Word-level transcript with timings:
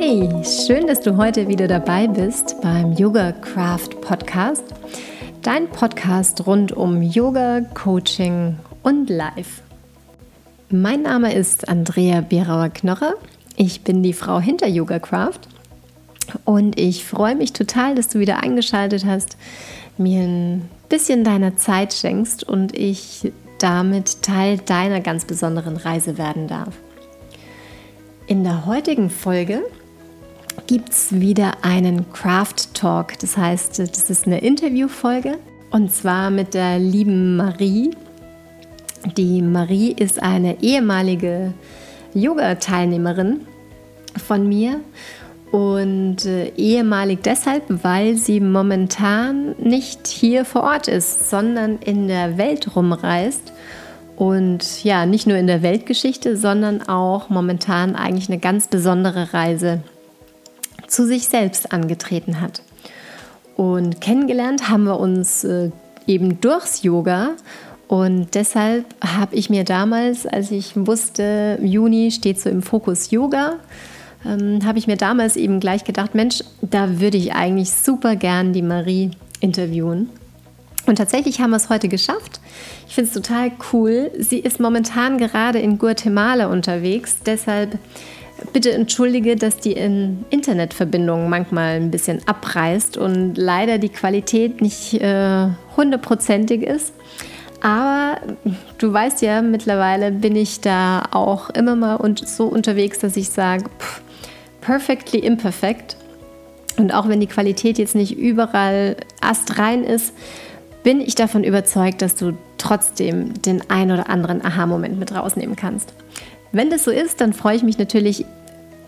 Hey, 0.00 0.30
schön, 0.44 0.86
dass 0.86 1.00
du 1.00 1.16
heute 1.16 1.48
wieder 1.48 1.66
dabei 1.66 2.06
bist 2.06 2.60
beim 2.62 2.92
Yoga 2.92 3.32
Craft 3.32 4.00
Podcast, 4.00 4.62
dein 5.42 5.68
Podcast 5.70 6.46
rund 6.46 6.70
um 6.70 7.02
Yoga, 7.02 7.62
Coaching 7.74 8.56
und 8.84 9.10
Life. 9.10 9.60
Mein 10.70 11.02
Name 11.02 11.34
ist 11.34 11.68
Andrea 11.68 12.20
Bierauer-Knorrer. 12.20 13.14
Ich 13.56 13.82
bin 13.82 14.04
die 14.04 14.12
Frau 14.12 14.38
hinter 14.38 14.68
Yoga 14.68 15.00
Craft 15.00 15.40
und 16.44 16.78
ich 16.78 17.04
freue 17.04 17.34
mich 17.34 17.52
total, 17.52 17.96
dass 17.96 18.06
du 18.06 18.20
wieder 18.20 18.40
eingeschaltet 18.40 19.04
hast, 19.04 19.36
mir 19.96 20.20
ein 20.20 20.68
bisschen 20.88 21.24
deiner 21.24 21.56
Zeit 21.56 21.92
schenkst 21.92 22.44
und 22.44 22.72
ich 22.72 23.32
damit 23.58 24.22
Teil 24.22 24.58
deiner 24.58 25.00
ganz 25.00 25.24
besonderen 25.24 25.76
Reise 25.76 26.18
werden 26.18 26.46
darf. 26.46 26.74
In 28.28 28.44
der 28.44 28.64
heutigen 28.64 29.10
Folge 29.10 29.62
gibt 30.68 30.90
es 30.90 31.18
wieder 31.18 31.64
einen 31.64 32.12
Craft 32.12 32.74
Talk. 32.74 33.18
Das 33.20 33.36
heißt, 33.36 33.78
das 33.78 34.10
ist 34.10 34.26
eine 34.26 34.40
Interviewfolge 34.40 35.38
und 35.70 35.90
zwar 35.90 36.30
mit 36.30 36.52
der 36.52 36.78
lieben 36.78 37.36
Marie. 37.36 37.90
Die 39.16 39.40
Marie 39.40 39.92
ist 39.92 40.22
eine 40.22 40.62
ehemalige 40.62 41.54
Yoga-Teilnehmerin 42.12 43.46
von 44.26 44.46
mir 44.46 44.80
und 45.52 46.26
äh, 46.26 46.48
ehemalig 46.56 47.22
deshalb, 47.22 47.62
weil 47.82 48.16
sie 48.16 48.38
momentan 48.40 49.54
nicht 49.58 50.06
hier 50.06 50.44
vor 50.44 50.64
Ort 50.64 50.86
ist, 50.86 51.30
sondern 51.30 51.78
in 51.78 52.08
der 52.08 52.36
Welt 52.36 52.76
rumreist 52.76 53.54
und 54.16 54.84
ja, 54.84 55.06
nicht 55.06 55.26
nur 55.26 55.38
in 55.38 55.46
der 55.46 55.62
Weltgeschichte, 55.62 56.36
sondern 56.36 56.86
auch 56.86 57.30
momentan 57.30 57.96
eigentlich 57.96 58.28
eine 58.28 58.38
ganz 58.38 58.68
besondere 58.68 59.32
Reise 59.32 59.80
zu 60.88 61.06
sich 61.06 61.28
selbst 61.28 61.72
angetreten 61.72 62.40
hat. 62.40 62.62
Und 63.56 64.00
kennengelernt 64.00 64.68
haben 64.68 64.84
wir 64.84 64.98
uns 64.98 65.44
äh, 65.44 65.70
eben 66.06 66.40
durchs 66.40 66.82
Yoga. 66.82 67.30
Und 67.86 68.34
deshalb 68.34 68.84
habe 69.02 69.34
ich 69.34 69.50
mir 69.50 69.64
damals, 69.64 70.26
als 70.26 70.50
ich 70.50 70.72
wusste, 70.74 71.58
Juni 71.62 72.10
steht 72.10 72.40
so 72.40 72.50
im 72.50 72.62
Fokus 72.62 73.10
Yoga, 73.10 73.54
ähm, 74.26 74.64
habe 74.64 74.78
ich 74.78 74.86
mir 74.86 74.96
damals 74.96 75.36
eben 75.36 75.58
gleich 75.58 75.84
gedacht, 75.84 76.14
Mensch, 76.14 76.42
da 76.60 77.00
würde 77.00 77.16
ich 77.16 77.32
eigentlich 77.34 77.72
super 77.72 78.16
gern 78.16 78.52
die 78.52 78.62
Marie 78.62 79.10
interviewen. 79.40 80.10
Und 80.86 80.96
tatsächlich 80.96 81.40
haben 81.40 81.50
wir 81.50 81.56
es 81.56 81.68
heute 81.68 81.88
geschafft. 81.88 82.40
Ich 82.88 82.94
finde 82.94 83.08
es 83.08 83.14
total 83.14 83.52
cool. 83.72 84.10
Sie 84.18 84.38
ist 84.38 84.58
momentan 84.58 85.18
gerade 85.18 85.58
in 85.58 85.78
Guatemala 85.78 86.46
unterwegs. 86.46 87.18
Deshalb 87.26 87.78
bitte 88.52 88.72
entschuldige, 88.72 89.36
dass 89.36 89.58
die 89.58 89.72
Internetverbindung 89.72 91.28
manchmal 91.28 91.76
ein 91.76 91.90
bisschen 91.90 92.20
abreißt 92.26 92.96
und 92.96 93.36
leider 93.36 93.78
die 93.78 93.88
Qualität 93.88 94.60
nicht 94.60 94.94
äh, 94.94 95.48
hundertprozentig 95.76 96.62
ist. 96.62 96.92
Aber 97.60 98.20
du 98.78 98.92
weißt 98.92 99.22
ja, 99.22 99.42
mittlerweile 99.42 100.12
bin 100.12 100.36
ich 100.36 100.60
da 100.60 101.02
auch 101.10 101.50
immer 101.50 101.74
mal 101.74 101.96
und 101.96 102.26
so 102.26 102.46
unterwegs, 102.46 103.00
dass 103.00 103.16
ich 103.16 103.30
sage, 103.30 103.64
perfectly 104.60 105.18
imperfect. 105.18 105.96
Und 106.76 106.94
auch 106.94 107.08
wenn 107.08 107.18
die 107.18 107.26
Qualität 107.26 107.78
jetzt 107.78 107.96
nicht 107.96 108.16
überall 108.16 108.96
astrein 109.20 109.82
ist, 109.82 110.14
bin 110.84 111.00
ich 111.00 111.16
davon 111.16 111.42
überzeugt, 111.42 112.02
dass 112.02 112.14
du 112.14 112.34
trotzdem 112.56 113.42
den 113.42 113.68
ein 113.68 113.90
oder 113.90 114.08
anderen 114.08 114.44
Aha-Moment 114.44 114.98
mit 114.98 115.12
rausnehmen 115.12 115.56
kannst. 115.56 115.92
Wenn 116.50 116.70
das 116.70 116.84
so 116.84 116.90
ist, 116.90 117.20
dann 117.20 117.34
freue 117.34 117.56
ich 117.56 117.62
mich 117.62 117.76
natürlich 117.78 118.24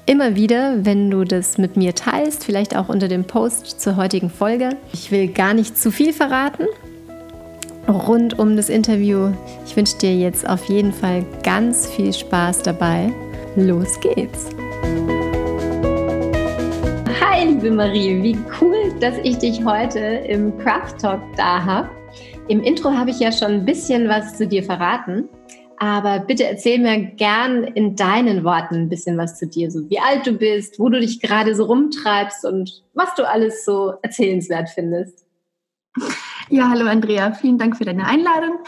immer 0.06 0.34
wieder, 0.34 0.84
wenn 0.86 1.10
du 1.10 1.24
das 1.24 1.58
mit 1.58 1.76
mir 1.76 1.94
teilst, 1.94 2.44
vielleicht 2.44 2.74
auch 2.74 2.88
unter 2.88 3.06
dem 3.06 3.24
Post 3.24 3.80
zur 3.80 3.96
heutigen 3.96 4.30
Folge. 4.30 4.70
Ich 4.94 5.10
will 5.10 5.28
gar 5.28 5.52
nicht 5.52 5.76
zu 5.76 5.90
viel 5.90 6.12
verraten 6.12 6.66
rund 7.88 8.38
um 8.38 8.56
das 8.56 8.68
Interview. 8.68 9.32
Ich 9.66 9.76
wünsche 9.76 9.98
dir 9.98 10.14
jetzt 10.14 10.48
auf 10.48 10.64
jeden 10.66 10.92
Fall 10.92 11.24
ganz 11.42 11.88
viel 11.88 12.12
Spaß 12.12 12.62
dabei. 12.62 13.12
Los 13.56 13.98
geht's! 14.00 14.48
Hi, 17.20 17.46
liebe 17.46 17.70
Marie, 17.70 18.22
wie 18.22 18.38
cool, 18.60 18.94
dass 19.00 19.16
ich 19.22 19.38
dich 19.38 19.64
heute 19.64 19.98
im 19.98 20.56
Craft 20.58 20.98
Talk 21.00 21.20
da 21.36 21.64
habe. 21.64 21.90
Im 22.48 22.62
Intro 22.62 22.90
habe 22.90 23.10
ich 23.10 23.20
ja 23.20 23.30
schon 23.32 23.48
ein 23.48 23.64
bisschen 23.64 24.08
was 24.08 24.36
zu 24.36 24.46
dir 24.46 24.62
verraten, 24.62 25.28
aber 25.80 26.18
bitte 26.18 26.44
erzähl 26.44 26.78
mir 26.78 27.00
gern 27.16 27.64
in 27.64 27.96
deinen 27.96 28.44
Worten 28.44 28.74
ein 28.74 28.88
bisschen 28.90 29.16
was 29.16 29.38
zu 29.38 29.46
dir, 29.46 29.70
so 29.70 29.88
wie 29.88 29.98
alt 29.98 30.26
du 30.26 30.32
bist, 30.32 30.78
wo 30.78 30.90
du 30.90 31.00
dich 31.00 31.20
gerade 31.20 31.54
so 31.54 31.64
rumtreibst 31.64 32.44
und 32.44 32.84
was 32.92 33.14
du 33.14 33.26
alles 33.26 33.64
so 33.64 33.94
erzählenswert 34.02 34.68
findest. 34.68 35.24
Ja, 36.50 36.68
hallo 36.68 36.86
Andrea, 36.86 37.32
vielen 37.32 37.56
Dank 37.56 37.78
für 37.78 37.86
deine 37.86 38.06
Einladung. 38.06 38.58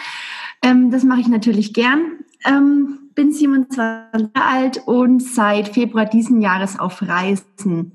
Ähm, 0.64 0.90
das 0.90 1.04
mache 1.04 1.20
ich 1.20 1.28
natürlich 1.28 1.74
gern. 1.74 2.24
Ähm, 2.46 3.10
bin 3.14 3.30
27 3.30 3.76
Jahre 3.76 4.30
alt 4.34 4.80
und 4.86 5.22
seit 5.22 5.68
Februar 5.68 6.06
diesen 6.06 6.40
Jahres 6.40 6.80
auf 6.80 7.02
Reisen. 7.02 7.92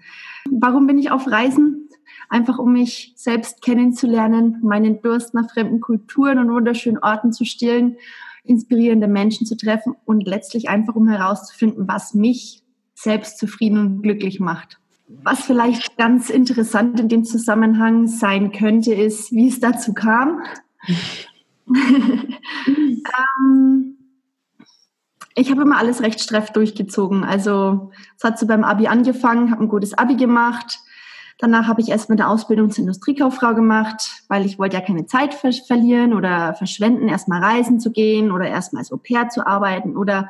Warum 0.51 0.85
bin 0.85 0.99
ich 0.99 1.09
auf 1.09 1.25
Reisen? 1.25 1.89
Einfach 2.29 2.59
um 2.59 2.73
mich 2.73 3.13
selbst 3.15 3.63
kennenzulernen, 3.63 4.59
meinen 4.61 5.01
Durst 5.01 5.33
nach 5.33 5.49
fremden 5.49 5.81
Kulturen 5.81 6.37
und 6.37 6.51
wunderschönen 6.51 6.99
Orten 6.99 7.33
zu 7.33 7.45
stillen, 7.45 7.97
inspirierende 8.47 9.07
Menschen 9.07 9.45
zu 9.45 9.55
treffen 9.55 9.95
und 10.05 10.27
letztlich 10.27 10.69
einfach 10.69 10.95
um 10.95 11.07
herauszufinden, 11.07 11.87
was 11.87 12.13
mich 12.13 12.63
selbst 12.95 13.37
zufrieden 13.37 13.79
und 13.79 14.01
glücklich 14.01 14.39
macht. 14.39 14.79
Was 15.07 15.41
vielleicht 15.41 15.97
ganz 15.97 16.29
interessant 16.29 16.99
in 16.99 17.07
dem 17.07 17.23
Zusammenhang 17.23 18.07
sein 18.07 18.51
könnte, 18.51 18.93
ist, 18.93 19.31
wie 19.31 19.47
es 19.47 19.59
dazu 19.59 19.93
kam. 19.93 20.41
ähm, 21.69 23.97
ich 25.35 25.51
habe 25.51 25.61
immer 25.61 25.77
alles 25.77 26.01
recht 26.01 26.19
straff 26.19 26.51
durchgezogen. 26.51 27.23
Also 27.23 27.91
es 28.17 28.23
hat 28.23 28.39
so 28.39 28.47
beim 28.47 28.63
Abi 28.63 28.87
angefangen, 28.87 29.51
habe 29.51 29.63
ein 29.63 29.69
gutes 29.69 29.93
Abi 29.93 30.15
gemacht. 30.15 30.79
Danach 31.39 31.67
habe 31.67 31.81
ich 31.81 31.89
erst 31.89 32.09
mit 32.09 32.17
der 32.17 32.29
Ausbildung 32.29 32.71
zur 32.71 32.81
Industriekauffrau 32.81 33.53
gemacht, 33.53 34.23
weil 34.27 34.45
ich 34.45 34.57
wollte 34.57 34.75
ja 34.75 34.81
keine 34.81 35.05
Zeit 35.05 35.35
ver 35.35 35.51
verlieren 35.51 36.13
oder 36.13 36.55
verschwenden, 36.55 37.07
erstmal 37.07 37.43
reisen 37.43 37.79
zu 37.79 37.91
gehen 37.91 38.31
oder 38.31 38.47
erstmal 38.47 38.81
als 38.81 38.91
Au 38.91 38.97
pair 38.97 39.29
zu 39.29 39.45
arbeiten 39.45 39.95
oder 39.95 40.29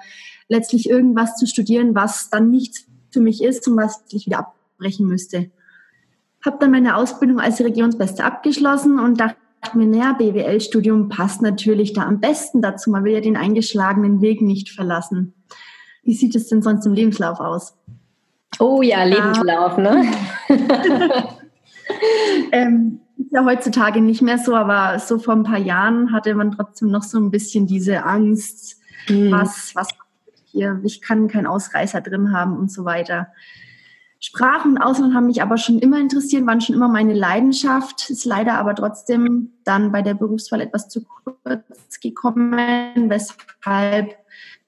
letztlich 0.50 0.90
irgendwas 0.90 1.38
zu 1.38 1.48
studieren, 1.48 1.96
was 1.96 2.30
dann 2.30 2.52
nichts 2.52 2.86
für 3.12 3.22
mich 3.22 3.42
ist 3.42 3.68
und 3.68 3.78
was 3.78 4.04
ich 4.10 4.26
wieder 4.26 4.40
abbrechen 4.40 5.08
müsste. 5.08 5.50
Habe 6.46 6.58
dann 6.60 6.72
meine 6.72 6.98
Ausbildung 6.98 7.40
als 7.40 7.60
Regionsbeste 7.62 8.24
abgeschlossen 8.24 9.00
und 9.00 9.20
dachte, 9.20 9.38
mir, 9.74 9.88
naja, 9.88 10.14
BWL-Studium 10.14 11.10
passt 11.10 11.42
natürlich 11.42 11.94
da 11.94 12.04
am 12.04 12.20
besten 12.20 12.62
dazu. 12.62 12.90
Man 12.90 13.04
will 13.04 13.14
ja 13.14 13.22
den 13.22 13.38
eingeschlagenen 13.38 14.22
Weg 14.22 14.42
nicht 14.42 14.70
verlassen. 14.70 15.34
Wie 16.04 16.14
sieht 16.14 16.36
es 16.36 16.48
denn 16.48 16.62
sonst 16.62 16.86
im 16.86 16.94
Lebenslauf 16.94 17.40
aus? 17.40 17.78
Oh 18.60 18.82
ja, 18.82 19.04
Lebenslauf, 19.04 19.78
ne? 19.78 20.12
ähm, 22.52 23.00
ist 23.18 23.32
ja 23.32 23.46
heutzutage 23.46 24.02
nicht 24.02 24.22
mehr 24.22 24.38
so, 24.38 24.56
aber 24.56 25.00
so 25.00 25.20
vor 25.20 25.36
ein 25.36 25.44
paar 25.44 25.60
Jahren 25.60 26.12
hatte 26.12 26.34
man 26.36 26.52
trotzdem 26.52 26.90
noch 26.90 27.04
so 27.04 27.20
ein 27.20 27.32
bisschen 27.32 27.68
diese 27.68 28.04
Angst, 28.04 28.80
mhm. 29.10 29.32
was, 29.32 29.76
was 29.76 29.90
hier, 30.46 30.80
ich 30.84 31.02
kann 31.02 31.28
keinen 31.28 31.48
Ausreißer 31.48 32.02
drin 32.02 32.32
haben 32.32 32.58
und 32.58 32.72
so 32.72 32.86
weiter. 32.86 33.28
Sprachen 34.20 34.72
und 34.72 34.78
Ausland 34.80 35.14
haben 35.14 35.28
mich 35.28 35.44
aber 35.44 35.58
schon 35.58 35.78
immer 35.78 36.00
interessiert, 36.00 36.48
waren 36.48 36.62
schon 36.62 36.76
immer 36.76 36.88
meine 36.88 37.14
Leidenschaft, 37.14 38.10
ist 38.10 38.26
leider 38.26 38.54
aber 38.56 38.74
trotzdem 38.74 39.52
dann 39.64 39.92
bei 39.92 40.02
der 40.02 40.16
Berufswahl 40.16 40.62
etwas 40.62 40.90
zu 40.90 41.04
kurz 41.04 42.00
gekommen, 42.02 43.10
weshalb 43.10 44.18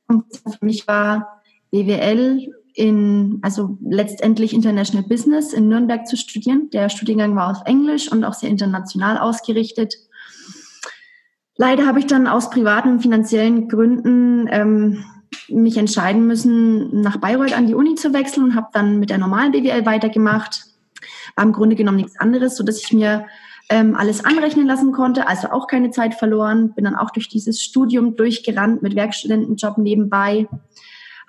für 0.08 0.66
mich 0.66 0.88
war 0.88 1.42
BWL 1.72 2.54
in, 2.80 3.40
also 3.42 3.78
letztendlich 3.82 4.54
International 4.54 5.06
Business 5.06 5.52
in 5.52 5.68
Nürnberg 5.68 6.08
zu 6.08 6.16
studieren. 6.16 6.70
Der 6.72 6.88
Studiengang 6.88 7.36
war 7.36 7.52
auf 7.52 7.66
Englisch 7.66 8.10
und 8.10 8.24
auch 8.24 8.34
sehr 8.34 8.50
international 8.50 9.18
ausgerichtet. 9.18 9.96
Leider 11.58 11.86
habe 11.86 12.00
ich 12.00 12.08
dann 12.08 12.26
aus 12.26 12.50
privaten 12.50 12.90
und 12.94 13.02
finanziellen 13.02 13.68
Gründen 13.68 14.48
ähm, 14.50 15.04
mich 15.50 15.76
entscheiden 15.76 16.26
müssen, 16.26 17.02
nach 17.02 17.18
Bayreuth 17.18 17.52
an 17.52 17.68
die 17.68 17.76
Uni 17.76 17.96
zu 17.96 18.14
wechseln 18.14 18.46
und 18.46 18.56
habe 18.56 18.70
dann 18.72 18.98
mit 18.98 19.10
der 19.10 19.18
normalen 19.18 19.52
BWL 19.52 19.86
weitergemacht. 19.86 20.64
War 21.36 21.44
im 21.44 21.52
Grunde 21.52 21.76
genommen 21.76 21.98
nichts 21.98 22.18
anderes, 22.18 22.56
so 22.56 22.64
dass 22.64 22.82
ich 22.82 22.94
mir 22.94 23.26
ähm, 23.70 23.96
alles 23.96 24.24
anrechnen 24.24 24.68
lassen 24.68 24.94
konnte, 24.94 25.28
also 25.28 25.50
auch 25.50 25.68
keine 25.68 25.92
Zeit 25.92 26.16
verloren. 26.16 26.74
Bin 26.76 26.86
dann 26.86 26.96
auch 26.96 27.10
durch 27.10 27.28
dieses 27.28 27.62
Studium 27.62 28.16
durchgerannt 28.16 28.82
mit 28.82 28.96
Werkstudentenjob 28.96 29.78
nebenbei. 29.78 30.48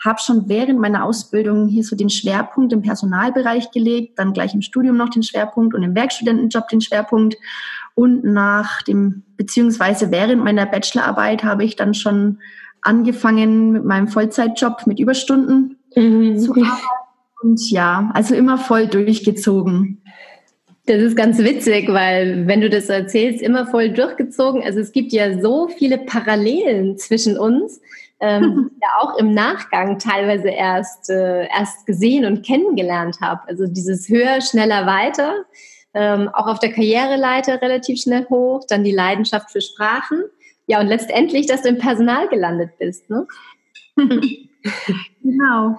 Habe 0.05 0.20
schon 0.20 0.49
während 0.49 0.81
meiner 0.81 1.05
Ausbildung 1.05 1.69
hier 1.69 1.85
so 1.85 1.94
den 1.94 2.11
Schwerpunkt 2.11 2.73
im 2.73 2.82
Personalbereich 2.82 3.70
gelegt, 3.70 4.19
dann 4.19 4.32
gleich 4.32 4.55
im 4.55 4.62
Studium 4.62 4.97
noch 4.97 5.11
den 5.11 5.23
Schwerpunkt 5.23 5.75
und 5.75 5.82
im 5.82 5.94
Werkstudentenjob 5.94 6.69
den 6.69 6.81
Schwerpunkt. 6.81 7.37
Und 7.94 8.25
nach 8.25 8.82
dem, 8.82 9.25
beziehungsweise 9.37 10.11
während 10.11 10.43
meiner 10.43 10.67
Bachelorarbeit 10.67 11.44
habe 11.44 11.64
ich 11.64 11.76
dann 11.76 11.93
schon 11.94 12.38
angefangen 12.82 13.73
mit 13.73 13.85
meinem 13.85 14.08
Vollzeitjob 14.08 14.87
mit 14.87 14.99
Überstunden 14.99 15.76
mhm. 15.94 16.38
zu 16.38 16.52
arbeiten 16.52 16.81
Und 17.43 17.70
ja, 17.70 18.11
also 18.14 18.35
immer 18.35 18.58
voll 18.58 18.87
durchgezogen. 18.87 20.02
Das 20.87 21.02
ist 21.02 21.17
ganz 21.17 21.38
witzig, 21.38 21.88
weil 21.88 22.47
wenn 22.47 22.61
du 22.61 22.70
das 22.70 22.88
erzählst, 22.88 23.43
immer 23.43 23.67
voll 23.67 23.91
durchgezogen. 23.91 24.62
Also 24.62 24.81
es 24.81 24.93
gibt 24.93 25.12
ja 25.12 25.41
so 25.41 25.69
viele 25.69 25.99
Parallelen 25.99 26.99
zwischen 26.99 27.38
uns, 27.38 27.81
ähm, 28.20 28.70
ja 28.82 28.88
auch 29.00 29.19
im 29.19 29.32
Nachgang 29.32 29.99
teilweise 29.99 30.49
erst, 30.49 31.11
äh, 31.11 31.46
erst 31.49 31.87
gesehen 31.87 32.25
und 32.25 32.44
kennengelernt 32.44 33.19
habe. 33.20 33.43
Also 33.49 33.67
dieses 33.67 34.08
höher, 34.08 34.40
schneller, 34.40 34.87
weiter, 34.87 35.44
ähm, 35.94 36.28
auch 36.32 36.46
auf 36.46 36.61
der 36.61 36.72
Karriereleiter 36.72 37.61
relativ 37.61 38.00
schnell 38.00 38.26
hoch, 38.28 38.64
dann 38.69 38.84
die 38.84 38.93
Leidenschaft 38.93 39.50
für 39.50 39.61
Sprachen. 39.61 40.25
Ja, 40.67 40.81
und 40.81 40.87
letztendlich, 40.87 41.46
dass 41.46 41.62
du 41.62 41.69
im 41.69 41.78
Personal 41.78 42.28
gelandet 42.28 42.70
bist. 42.78 43.11
Ne? 43.11 43.26
genau. 45.23 45.76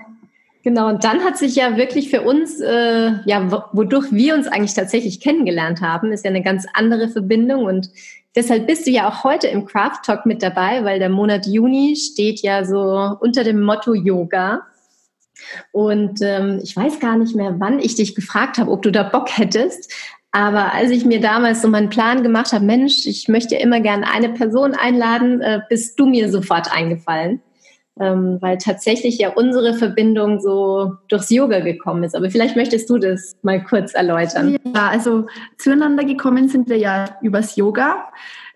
Genau, 0.63 0.89
und 0.89 1.03
dann 1.03 1.23
hat 1.23 1.37
sich 1.37 1.55
ja 1.55 1.75
wirklich 1.75 2.11
für 2.11 2.21
uns, 2.21 2.59
äh, 2.59 3.13
ja, 3.25 3.65
wodurch 3.73 4.11
wir 4.11 4.35
uns 4.35 4.47
eigentlich 4.47 4.75
tatsächlich 4.75 5.19
kennengelernt 5.19 5.81
haben, 5.81 6.11
ist 6.11 6.23
ja 6.23 6.29
eine 6.29 6.43
ganz 6.43 6.67
andere 6.73 7.09
Verbindung 7.09 7.65
und 7.65 7.89
deshalb 8.35 8.67
bist 8.67 8.87
du 8.87 8.91
ja 8.91 9.09
auch 9.09 9.23
heute 9.23 9.47
im 9.47 9.65
Craft 9.65 10.01
Talk 10.05 10.25
mit 10.25 10.41
dabei, 10.41 10.83
weil 10.83 10.99
der 10.99 11.09
Monat 11.09 11.45
Juni 11.47 11.95
steht 11.95 12.41
ja 12.41 12.65
so 12.65 13.17
unter 13.19 13.43
dem 13.43 13.61
Motto 13.61 13.93
Yoga. 13.93 14.61
Und 15.71 16.21
ähm, 16.21 16.59
ich 16.61 16.75
weiß 16.75 16.99
gar 16.99 17.17
nicht 17.17 17.35
mehr, 17.35 17.55
wann 17.59 17.79
ich 17.79 17.95
dich 17.95 18.15
gefragt 18.15 18.57
habe, 18.57 18.71
ob 18.71 18.81
du 18.83 18.91
da 18.91 19.03
Bock 19.03 19.37
hättest. 19.37 19.91
Aber 20.31 20.73
als 20.73 20.91
ich 20.91 21.03
mir 21.03 21.19
damals 21.19 21.61
so 21.61 21.67
meinen 21.67 21.89
Plan 21.89 22.23
gemacht 22.23 22.53
habe, 22.53 22.63
Mensch, 22.63 23.05
ich 23.05 23.27
möchte 23.27 23.55
ja 23.55 23.61
immer 23.61 23.81
gerne 23.81 24.09
eine 24.09 24.29
Person 24.29 24.75
einladen, 24.75 25.41
äh, 25.41 25.61
bist 25.67 25.99
du 25.99 26.05
mir 26.05 26.31
sofort 26.31 26.71
eingefallen 26.71 27.41
ähm, 28.01 28.39
weil 28.41 28.57
tatsächlich 28.57 29.19
ja 29.19 29.29
unsere 29.29 29.75
Verbindung 29.75 30.39
so 30.39 30.93
durchs 31.07 31.29
Yoga 31.29 31.59
gekommen 31.59 32.03
ist. 32.03 32.15
Aber 32.15 32.31
vielleicht 32.31 32.55
möchtest 32.55 32.89
du 32.89 32.97
das 32.97 33.37
mal 33.43 33.63
kurz 33.63 33.93
erläutern. 33.93 34.57
Ja, 34.75 34.89
also 34.89 35.27
zueinander 35.59 36.03
gekommen 36.03 36.49
sind 36.49 36.67
wir 36.67 36.77
ja 36.77 37.05
übers 37.21 37.55
Yoga. 37.55 38.09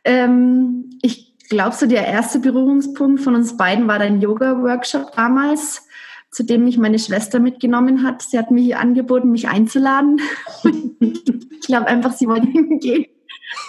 Ähm, 0.03 0.89
ich 1.03 1.37
glaube, 1.47 1.75
so 1.75 1.85
der 1.85 2.07
erste 2.07 2.39
Berührungspunkt 2.39 3.21
von 3.21 3.35
uns 3.35 3.55
beiden 3.55 3.87
war 3.87 3.99
dein 3.99 4.19
Yoga-Workshop 4.19 5.11
damals, 5.15 5.87
zu 6.31 6.43
dem 6.43 6.63
mich 6.63 6.79
meine 6.79 6.97
Schwester 6.97 7.39
mitgenommen 7.39 8.03
hat. 8.03 8.23
Sie 8.23 8.39
hat 8.39 8.49
mir 8.49 8.63
hier 8.63 8.79
angeboten, 8.79 9.31
mich 9.31 9.47
einzuladen. 9.47 10.21
ich 10.99 11.67
glaube 11.67 11.85
einfach, 11.85 12.13
sie 12.13 12.27
wollte 12.27 12.47
hingehen 12.47 13.05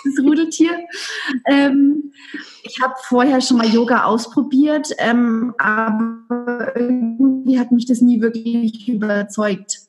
das 0.04 0.24
Rudeltier. 0.24 0.86
Ähm, 1.46 2.12
ich 2.62 2.80
habe 2.82 2.94
vorher 3.02 3.40
schon 3.40 3.58
mal 3.58 3.68
Yoga 3.68 4.04
ausprobiert, 4.04 4.90
ähm, 4.98 5.54
aber 5.58 6.76
irgendwie 6.76 7.58
hat 7.58 7.72
mich 7.72 7.86
das 7.86 8.00
nie 8.00 8.20
wirklich 8.20 8.88
überzeugt. 8.88 9.80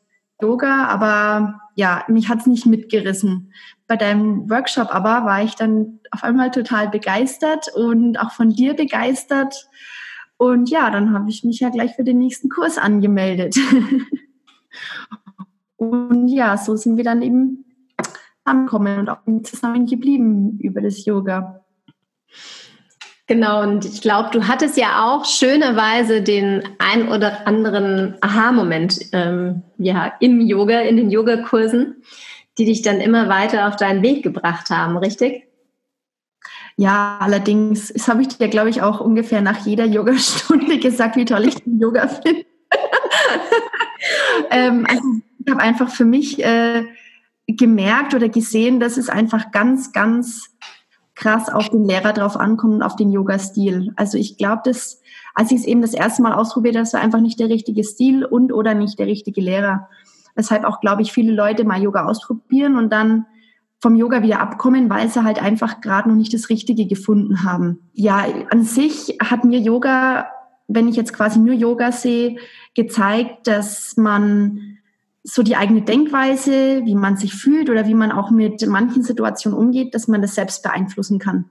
Yoga, 0.42 0.86
aber 0.86 1.62
ja, 1.76 2.04
mich 2.08 2.30
hat 2.30 2.40
es 2.40 2.46
nicht 2.46 2.66
mitgerissen. 2.66 3.54
Bei 3.88 3.96
deinem 3.96 4.50
Workshop 4.50 4.94
aber 4.94 5.26
war 5.26 5.44
ich 5.44 5.56
dann 5.56 6.00
auf 6.12 6.24
einmal 6.24 6.52
total 6.52 6.90
begeistert 6.90 7.68
und 7.74 8.20
auch 8.20 8.32
von 8.32 8.52
dir 8.52 8.76
begeistert. 8.76 9.68
Und 10.38 10.70
ja, 10.70 10.92
dann 10.92 11.14
habe 11.14 11.30
ich 11.30 11.44
mich 11.44 11.60
ja 11.60 11.70
gleich 11.70 11.96
für 11.96 12.04
den 12.04 12.20
nächsten 12.20 12.50
Kurs 12.50 12.78
angemeldet. 12.78 13.58
und 15.78 16.28
ja, 16.28 16.58
so 16.58 16.76
sind 16.76 16.98
wir 16.98 17.04
dann 17.04 17.22
eben 17.22 17.66
ankommen 18.48 19.00
und 19.00 19.10
auch 19.10 19.20
zusammen 19.44 19.86
geblieben 19.86 20.60
über 20.62 20.82
das 20.82 21.06
Yoga. 21.06 21.64
Genau, 23.28 23.62
und 23.62 23.84
ich 23.84 24.02
glaube, 24.02 24.30
du 24.32 24.48
hattest 24.48 24.78
ja 24.78 25.04
auch 25.06 25.26
schönerweise 25.26 26.22
den 26.22 26.64
ein 26.80 27.10
oder 27.10 27.46
anderen 27.46 28.16
Aha-Moment 28.22 29.00
ähm, 29.12 29.64
ja, 29.78 30.14
im 30.22 30.40
Yoga, 30.40 30.80
in 30.80 30.96
den 30.96 31.10
Yogakursen, 31.10 32.02
die 32.58 32.64
dich 32.64 32.84
dann 32.84 33.02
immer 33.02 33.28
weiter 33.28 33.68
auf 33.68 33.76
deinen 33.76 34.02
Weg 34.02 34.24
gebracht 34.24 34.70
haben, 34.70 34.96
richtig? 34.98 35.44
Ja, 36.78 37.18
allerdings, 37.20 37.92
das 37.92 38.08
habe 38.08 38.22
ich 38.22 38.30
dir, 38.30 38.48
glaube 38.48 38.70
ich, 38.70 38.82
auch 38.82 39.02
ungefähr 39.02 39.42
nach 39.42 39.66
jeder 39.66 39.86
Yogastunde 39.86 40.80
gesagt, 40.80 41.18
wie 41.18 41.26
toll 41.26 41.48
ich 41.48 41.56
den 41.56 41.80
Yoga 41.82 42.08
finde. 42.08 42.46
ähm, 44.52 44.86
also 44.88 45.04
ich 45.44 45.52
habe 45.52 45.62
einfach 45.62 45.90
für 45.90 46.06
mich 46.06 46.42
äh, 46.44 46.84
gemerkt 47.48 48.14
oder 48.14 48.30
gesehen, 48.30 48.80
dass 48.80 48.98
es 48.98 49.10
einfach 49.10 49.52
ganz, 49.52 49.92
ganz 49.94 50.56
krass 51.16 51.50
auf 51.50 51.70
den 51.70 51.86
Lehrer 51.86 52.14
drauf 52.14 52.38
ankommt 52.38 52.76
und 52.76 52.84
auf 52.84 52.96
den 52.96 53.12
Yoga-Stil. 53.12 53.94
Also 53.96 54.18
ich 54.18 54.38
glaube, 54.38 54.62
dass 54.66 55.02
als 55.34 55.52
ich 55.52 55.60
es 55.60 55.66
eben 55.66 55.82
das 55.82 55.94
erste 55.94 56.22
Mal 56.24 56.34
ausprobiert 56.34 56.76
habe, 56.76 56.84
das 56.84 56.94
war 56.94 57.02
einfach 57.02 57.20
nicht 57.20 57.40
der 57.40 57.50
richtige 57.50 57.84
Stil 57.84 58.26
und 58.26 58.52
oder 58.52 58.74
nicht 58.74 58.98
der 58.98 59.08
richtige 59.08 59.40
Lehrer. 59.40 59.88
Weshalb 60.36 60.64
auch, 60.64 60.80
glaube 60.80 61.04
ich, 61.04 61.12
viele 61.12 61.32
Leute 61.32 61.64
mal 61.64 61.82
Yoga 61.82 62.06
ausprobieren 62.06 62.76
und 62.76 62.92
dann 62.92 63.26
vom 63.80 63.96
Yoga 63.96 64.24
wieder 64.24 64.40
abkommen, 64.40 64.90
weil 64.90 65.10
sie 65.10 65.24
halt 65.24 65.42
einfach 65.42 65.82
gerade 65.82 66.10
noch 66.10 66.16
nicht 66.16 66.34
das 66.34 66.50
Richtige 66.50 66.88
gefunden 66.88 67.44
haben. 67.44 67.90
Ja, 67.94 68.26
an 68.50 68.64
sich 68.64 69.18
hat 69.24 69.44
mir 69.44 69.60
Yoga, 69.60 70.28
wenn 70.68 70.88
ich 70.88 70.96
jetzt 70.96 71.14
quasi 71.14 71.40
nur 71.40 71.54
Yoga 71.54 71.92
sehe, 71.92 72.38
gezeigt, 72.74 73.48
dass 73.48 73.96
man 73.96 74.67
so 75.30 75.44
die 75.44 75.58
eigene 75.58 75.82
Denkweise, 75.82 76.86
wie 76.86 76.96
man 76.96 77.18
sich 77.18 77.34
fühlt 77.34 77.70
oder 77.70 77.86
wie 77.86 77.94
man 77.94 78.14
auch 78.14 78.32
mit 78.32 78.66
manchen 78.66 79.04
Situationen 79.04 79.60
umgeht, 79.60 79.94
dass 79.94 80.08
man 80.08 80.22
das 80.22 80.36
selbst 80.36 80.64
beeinflussen 80.64 81.20
kann. 81.20 81.50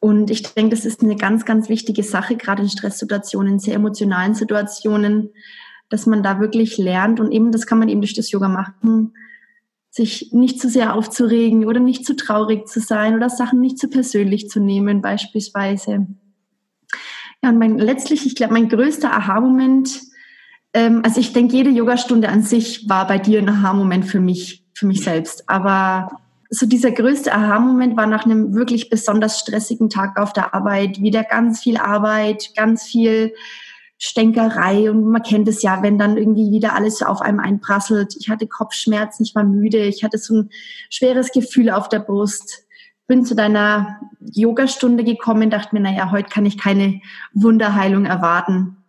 Und 0.00 0.30
ich 0.30 0.42
denke, 0.42 0.74
das 0.74 0.86
ist 0.86 1.02
eine 1.02 1.16
ganz, 1.16 1.44
ganz 1.44 1.68
wichtige 1.68 2.02
Sache, 2.02 2.36
gerade 2.36 2.62
in 2.62 2.70
Stresssituationen, 2.70 3.54
in 3.54 3.58
sehr 3.58 3.74
emotionalen 3.74 4.34
Situationen, 4.34 5.28
dass 5.90 6.06
man 6.06 6.22
da 6.22 6.40
wirklich 6.40 6.78
lernt 6.78 7.20
und 7.20 7.32
eben, 7.32 7.52
das 7.52 7.66
kann 7.66 7.78
man 7.78 7.90
eben 7.90 8.00
durch 8.00 8.14
das 8.14 8.30
Yoga 8.30 8.48
machen, 8.48 9.12
sich 9.90 10.32
nicht 10.32 10.58
zu 10.58 10.70
sehr 10.70 10.94
aufzuregen 10.94 11.66
oder 11.66 11.80
nicht 11.80 12.06
zu 12.06 12.16
traurig 12.16 12.66
zu 12.66 12.80
sein 12.80 13.14
oder 13.14 13.28
Sachen 13.28 13.60
nicht 13.60 13.78
zu 13.78 13.88
persönlich 13.88 14.48
zu 14.48 14.58
nehmen, 14.58 15.02
beispielsweise. 15.02 16.06
Ja, 17.42 17.50
und 17.50 17.58
mein, 17.58 17.76
letztlich, 17.76 18.24
ich 18.24 18.34
glaube, 18.34 18.54
mein 18.54 18.70
größter 18.70 19.12
Aha-Moment 19.12 20.11
ähm, 20.74 21.02
also 21.04 21.20
ich 21.20 21.32
denke, 21.32 21.56
jede 21.56 21.70
Yogastunde 21.70 22.28
an 22.28 22.42
sich 22.42 22.88
war 22.88 23.06
bei 23.06 23.18
dir 23.18 23.38
ein 23.38 23.48
Aha-Moment 23.48 24.06
für 24.06 24.20
mich, 24.20 24.64
für 24.74 24.86
mich 24.86 25.02
selbst. 25.02 25.48
Aber 25.48 26.10
so 26.50 26.66
dieser 26.66 26.92
größte 26.92 27.32
Aha-Moment 27.32 27.96
war 27.96 28.06
nach 28.06 28.24
einem 28.24 28.54
wirklich 28.54 28.90
besonders 28.90 29.40
stressigen 29.40 29.90
Tag 29.90 30.18
auf 30.18 30.32
der 30.32 30.54
Arbeit, 30.54 31.00
wieder 31.00 31.24
ganz 31.24 31.60
viel 31.60 31.76
Arbeit, 31.76 32.50
ganz 32.56 32.84
viel 32.84 33.32
Stänkerei 34.04 34.90
und 34.90 35.04
man 35.04 35.22
kennt 35.22 35.46
es 35.46 35.62
ja, 35.62 35.80
wenn 35.82 35.96
dann 35.96 36.16
irgendwie 36.16 36.50
wieder 36.50 36.74
alles 36.74 36.98
so 36.98 37.06
auf 37.06 37.22
einem 37.22 37.38
einprasselt. 37.38 38.16
Ich 38.18 38.28
hatte 38.28 38.48
Kopfschmerzen, 38.48 39.22
ich 39.22 39.34
war 39.36 39.44
müde, 39.44 39.78
ich 39.78 40.02
hatte 40.02 40.18
so 40.18 40.34
ein 40.34 40.50
schweres 40.90 41.30
Gefühl 41.30 41.70
auf 41.70 41.88
der 41.88 42.00
Brust. 42.00 42.66
Bin 43.06 43.24
zu 43.24 43.36
deiner 43.36 44.00
Yogastunde 44.20 45.04
gekommen, 45.04 45.50
dachte 45.50 45.74
mir, 45.74 45.80
naja, 45.80 46.10
heute 46.10 46.30
kann 46.30 46.44
ich 46.46 46.58
keine 46.58 47.00
Wunderheilung 47.32 48.04
erwarten. 48.04 48.81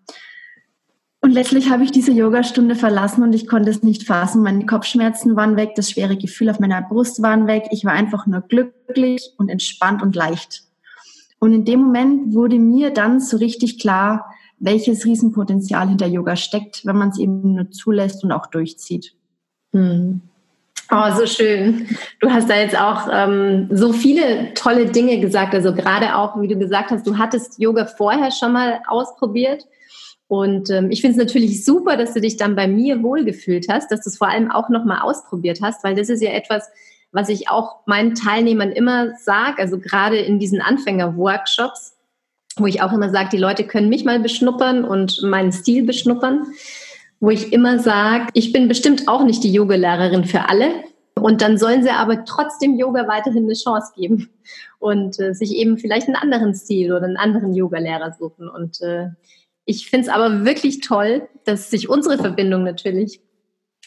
Und 1.23 1.31
letztlich 1.31 1.69
habe 1.69 1.85
ich 1.85 1.91
diese 1.91 2.11
Yogastunde 2.11 2.75
verlassen 2.75 3.23
und 3.23 3.33
ich 3.33 3.47
konnte 3.47 3.69
es 3.69 3.81
nicht 3.81 4.03
fassen. 4.03 4.43
Meine 4.43 4.65
Kopfschmerzen 4.65 5.37
waren 5.37 5.55
weg, 5.55 5.71
das 5.77 5.89
schwere 5.89 6.17
Gefühl 6.17 6.49
auf 6.49 6.59
meiner 6.59 6.81
Brust 6.81 7.21
waren 7.21 7.47
weg. 7.47 7.67
Ich 7.71 7.85
war 7.85 7.93
einfach 7.93 8.27
nur 8.27 8.41
glücklich 8.41 9.31
und 9.37 9.47
entspannt 9.47 10.01
und 10.01 10.17
leicht. 10.17 10.63
Und 11.39 11.53
in 11.53 11.63
dem 11.63 11.79
Moment 11.79 12.33
wurde 12.33 12.59
mir 12.59 12.89
dann 12.89 13.21
so 13.21 13.37
richtig 13.37 13.79
klar, 13.79 14.35
welches 14.59 15.05
Riesenpotenzial 15.05 15.87
hinter 15.87 16.07
Yoga 16.07 16.35
steckt, 16.35 16.85
wenn 16.85 16.97
man 16.97 17.07
es 17.07 17.17
eben 17.17 17.53
nur 17.53 17.71
zulässt 17.71 18.25
und 18.25 18.33
auch 18.33 18.47
durchzieht. 18.47 19.15
Hm. 19.71 20.19
Oh, 20.91 21.09
so 21.17 21.25
schön. 21.25 21.87
Du 22.19 22.29
hast 22.29 22.49
da 22.49 22.57
jetzt 22.57 22.77
auch 22.77 23.07
ähm, 23.09 23.69
so 23.71 23.93
viele 23.93 24.53
tolle 24.55 24.87
Dinge 24.87 25.21
gesagt. 25.21 25.55
Also 25.55 25.73
gerade 25.73 26.17
auch, 26.17 26.41
wie 26.41 26.49
du 26.49 26.57
gesagt 26.57 26.91
hast, 26.91 27.07
du 27.07 27.17
hattest 27.17 27.61
Yoga 27.61 27.85
vorher 27.85 28.29
schon 28.29 28.51
mal 28.51 28.81
ausprobiert 28.89 29.65
und 30.27 30.69
ähm, 30.69 30.89
ich 30.89 31.01
finde 31.01 31.19
es 31.19 31.25
natürlich 31.25 31.65
super, 31.65 31.97
dass 31.97 32.13
du 32.13 32.21
dich 32.21 32.37
dann 32.37 32.55
bei 32.55 32.67
mir 32.67 33.03
wohlgefühlt 33.03 33.67
hast, 33.69 33.91
dass 33.91 34.01
du 34.03 34.09
es 34.09 34.17
vor 34.17 34.29
allem 34.29 34.51
auch 34.51 34.69
nochmal 34.69 35.01
ausprobiert 35.01 35.59
hast, 35.61 35.83
weil 35.83 35.95
das 35.95 36.09
ist 36.09 36.21
ja 36.21 36.31
etwas, 36.31 36.69
was 37.11 37.29
ich 37.29 37.49
auch 37.49 37.85
meinen 37.85 38.15
Teilnehmern 38.15 38.71
immer 38.71 39.15
sage, 39.17 39.59
also 39.59 39.77
gerade 39.77 40.17
in 40.17 40.39
diesen 40.39 40.61
Anfänger-Workshops, 40.61 41.95
wo 42.57 42.65
ich 42.65 42.81
auch 42.81 42.91
immer 42.91 43.09
sage, 43.09 43.29
die 43.31 43.37
Leute 43.37 43.65
können 43.65 43.89
mich 43.89 44.05
mal 44.05 44.19
beschnuppern 44.19 44.83
und 44.83 45.21
meinen 45.21 45.51
Stil 45.51 45.83
beschnuppern, 45.83 46.47
wo 47.19 47.29
ich 47.29 47.53
immer 47.53 47.79
sage, 47.79 48.27
ich 48.33 48.51
bin 48.51 48.67
bestimmt 48.67 49.07
auch 49.07 49.23
nicht 49.23 49.43
die 49.43 49.53
Yogalehrerin 49.53 50.25
für 50.25 50.49
alle. 50.49 50.71
Und 51.15 51.41
dann 51.41 51.57
sollen 51.57 51.83
sie 51.83 51.91
aber 51.91 52.25
trotzdem 52.25 52.77
Yoga 52.77 53.07
weiterhin 53.07 53.43
eine 53.43 53.53
Chance 53.53 53.93
geben 53.95 54.29
und 54.79 55.19
äh, 55.19 55.33
sich 55.33 55.55
eben 55.55 55.77
vielleicht 55.77 56.07
einen 56.07 56.15
anderen 56.15 56.55
Stil 56.55 56.91
oder 56.91 57.05
einen 57.05 57.17
anderen 57.17 57.53
Yogalehrer 57.53 58.13
suchen. 58.13 58.49
Und 58.49 58.81
äh, 58.81 59.09
ich 59.65 59.89
finde 59.89 60.07
es 60.07 60.13
aber 60.13 60.45
wirklich 60.45 60.81
toll, 60.81 61.27
dass 61.45 61.69
sich 61.69 61.89
unsere 61.89 62.17
Verbindung 62.17 62.63
natürlich 62.63 63.21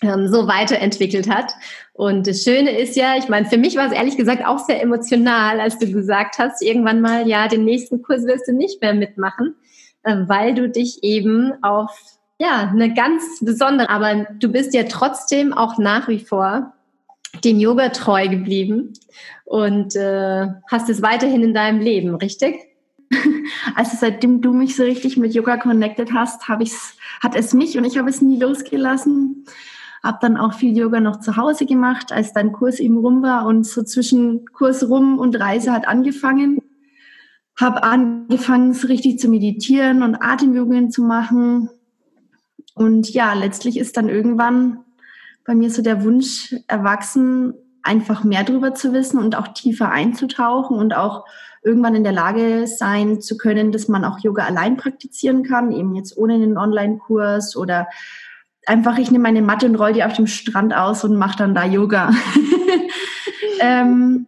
ähm, 0.03 0.29
so 0.29 0.47
weiterentwickelt 0.47 1.29
hat. 1.29 1.53
Und 1.93 2.27
das 2.27 2.43
Schöne 2.43 2.79
ist 2.79 2.97
ja, 2.97 3.17
ich 3.17 3.29
meine, 3.29 3.47
für 3.47 3.57
mich 3.57 3.77
war 3.77 3.87
es 3.87 3.93
ehrlich 3.93 4.17
gesagt 4.17 4.45
auch 4.45 4.59
sehr 4.59 4.83
emotional, 4.83 5.61
als 5.61 5.79
du 5.79 5.91
gesagt 5.91 6.39
hast, 6.39 6.63
irgendwann 6.63 7.01
mal, 7.01 7.27
ja, 7.29 7.49
den 7.49 7.65
nächsten 7.65 8.03
Kurs 8.03 8.27
wirst 8.27 8.49
du 8.49 8.53
nicht 8.53 8.81
mehr 8.83 8.95
mitmachen, 8.95 9.55
äh, 10.03 10.17
weil 10.27 10.55
du 10.55 10.69
dich 10.69 11.03
eben 11.03 11.53
auf 11.63 11.91
ja, 12.39 12.71
eine 12.71 12.93
ganz 12.93 13.41
besondere, 13.41 13.89
aber 13.89 14.27
du 14.39 14.51
bist 14.53 14.75
ja 14.75 14.83
trotzdem 14.85 15.55
auch 15.55 15.79
nach 15.79 16.09
wie 16.09 16.19
vor 16.19 16.75
dem 17.45 17.59
Yoga 17.59 17.89
treu 17.91 18.29
geblieben 18.29 18.93
und 19.45 19.97
äh, 19.97 20.47
hast 20.71 20.89
es 20.91 21.03
weiterhin 21.03 21.43
in 21.43 21.55
deinem 21.55 21.81
Leben, 21.81 22.15
richtig? 22.15 22.57
Also 23.75 23.97
seitdem 23.99 24.41
du 24.41 24.53
mich 24.53 24.77
so 24.77 24.83
richtig 24.83 25.17
mit 25.17 25.35
Yoga 25.35 25.57
connected 25.57 26.13
hast, 26.13 26.49
habe 26.49 26.63
ich's, 26.63 26.97
hat 27.21 27.35
es 27.35 27.53
mich 27.53 27.77
und 27.79 27.85
ich 27.85 27.99
habe 27.99 28.11
es 28.11 28.23
nie 28.23 28.39
losgelassen. 28.39 29.45
Habe 30.03 30.19
dann 30.21 30.37
auch 30.37 30.55
viel 30.55 30.77
Yoga 30.77 31.01
noch 31.01 31.21
zu 31.21 31.37
Hause 31.37 31.67
gemacht, 31.67 32.13
als 32.13 32.33
dein 32.33 32.53
Kurs 32.53 32.79
eben 32.79 32.99
rum 32.99 33.23
war 33.23 33.47
und 33.47 33.67
so 33.67 33.83
zwischen 33.83 34.47
Kurs 34.53 34.89
rum 34.89 35.19
und 35.19 35.39
Reise 35.39 35.73
hat 35.73 35.89
angefangen. 35.89 36.59
Habe 37.59 37.83
angefangen, 37.83 38.73
so 38.73 38.87
richtig 38.87 39.19
zu 39.19 39.29
meditieren 39.29 40.03
und 40.03 40.17
Atemübungen 40.17 40.91
zu 40.91 41.03
machen. 41.03 41.71
Und 42.75 43.09
ja, 43.11 43.33
letztlich 43.33 43.79
ist 43.79 43.97
dann 43.97 44.09
irgendwann 44.09 44.85
bei 45.45 45.55
mir 45.55 45.71
so 45.71 45.83
der 45.83 46.05
Wunsch 46.05 46.55
erwachsen, 46.69 47.55
einfach 47.87 48.25
mehr 48.25 48.45
darüber 48.45 48.75
zu 48.75 48.93
wissen 48.93 49.19
und 49.19 49.37
auch 49.37 49.49
tiefer 49.49 49.91
einzutauchen 49.91 50.79
und 50.79 50.95
auch 50.95 51.25
irgendwann 51.63 51.95
in 51.95 52.05
der 52.05 52.13
Lage 52.13 52.67
sein 52.67 53.21
zu 53.21 53.37
können, 53.37 53.73
dass 53.73 53.89
man 53.89 54.05
auch 54.05 54.21
Yoga 54.21 54.45
allein 54.45 54.77
praktizieren 54.77 55.43
kann, 55.43 55.73
eben 55.73 55.95
jetzt 55.95 56.17
ohne 56.17 56.35
einen 56.35 56.59
Online-Kurs 56.59 57.57
oder 57.57 57.89
einfach, 58.67 58.99
ich 58.99 59.11
nehme 59.11 59.23
meine 59.23 59.43
Matte 59.43 59.67
und 59.67 59.77
roll 59.77 59.93
die 59.93 60.05
auf 60.05 60.13
dem 60.13 60.27
Strand 60.27 60.75
aus 60.75 61.05
und 61.05 61.17
mache 61.17 61.39
dann 61.39 61.55
da 61.55 61.65
Yoga. 61.65 62.13
ähm, 63.61 64.27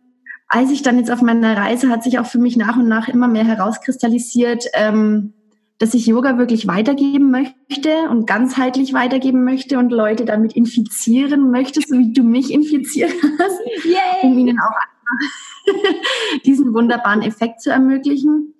als 0.49 0.71
ich 0.71 0.83
dann 0.83 0.99
jetzt 0.99 1.11
auf 1.11 1.23
meiner 1.23 1.57
Reise 1.57 1.91
hat 1.91 2.03
sich 2.03 2.19
auch 2.19 2.27
für 2.27 2.39
mich 2.39 2.57
nach 2.57 2.77
und 2.77 2.89
nach 2.89 3.09
immer 3.09 3.29
mehr 3.29 3.45
herauskristallisiert, 3.45 4.65
ähm, 4.75 5.35
dass 5.79 5.95
ich 5.95 6.07
Yoga 6.07 6.39
wirklich 6.39 6.67
weitergeben 6.67 7.31
möchte 7.31 8.09
und 8.11 8.27
ganzheitlich 8.27 8.93
weitergeben 8.93 9.45
möchte 9.45 9.79
und 9.79 9.91
Leute 9.91 10.25
damit 10.25 10.55
infizieren 10.55 11.51
möchte, 11.51 11.81
so 11.81 11.97
wie 11.97 12.13
du 12.13 12.25
mich 12.25 12.53
infiziert 12.53 13.13
hast, 13.39 13.61
Yay. 13.85 14.23
um 14.23 14.37
ihnen 14.39 14.59
auch 14.59 15.75
diesen 16.45 16.75
wunderbaren 16.75 17.23
Effekt 17.23 17.61
zu 17.61 17.71
ermöglichen. 17.71 18.55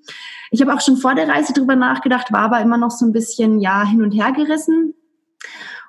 Ich 0.51 0.61
habe 0.61 0.73
auch 0.73 0.81
schon 0.81 0.97
vor 0.97 1.15
der 1.15 1.29
Reise 1.29 1.53
drüber 1.53 1.77
nachgedacht, 1.77 2.33
war 2.33 2.43
aber 2.43 2.61
immer 2.61 2.79
noch 2.79 2.91
so 2.91 3.05
ein 3.05 3.13
bisschen 3.13 3.61
ja 3.61 3.85
hin 3.85 4.03
und 4.03 4.13
her 4.13 4.33
gerissen. 4.33 4.95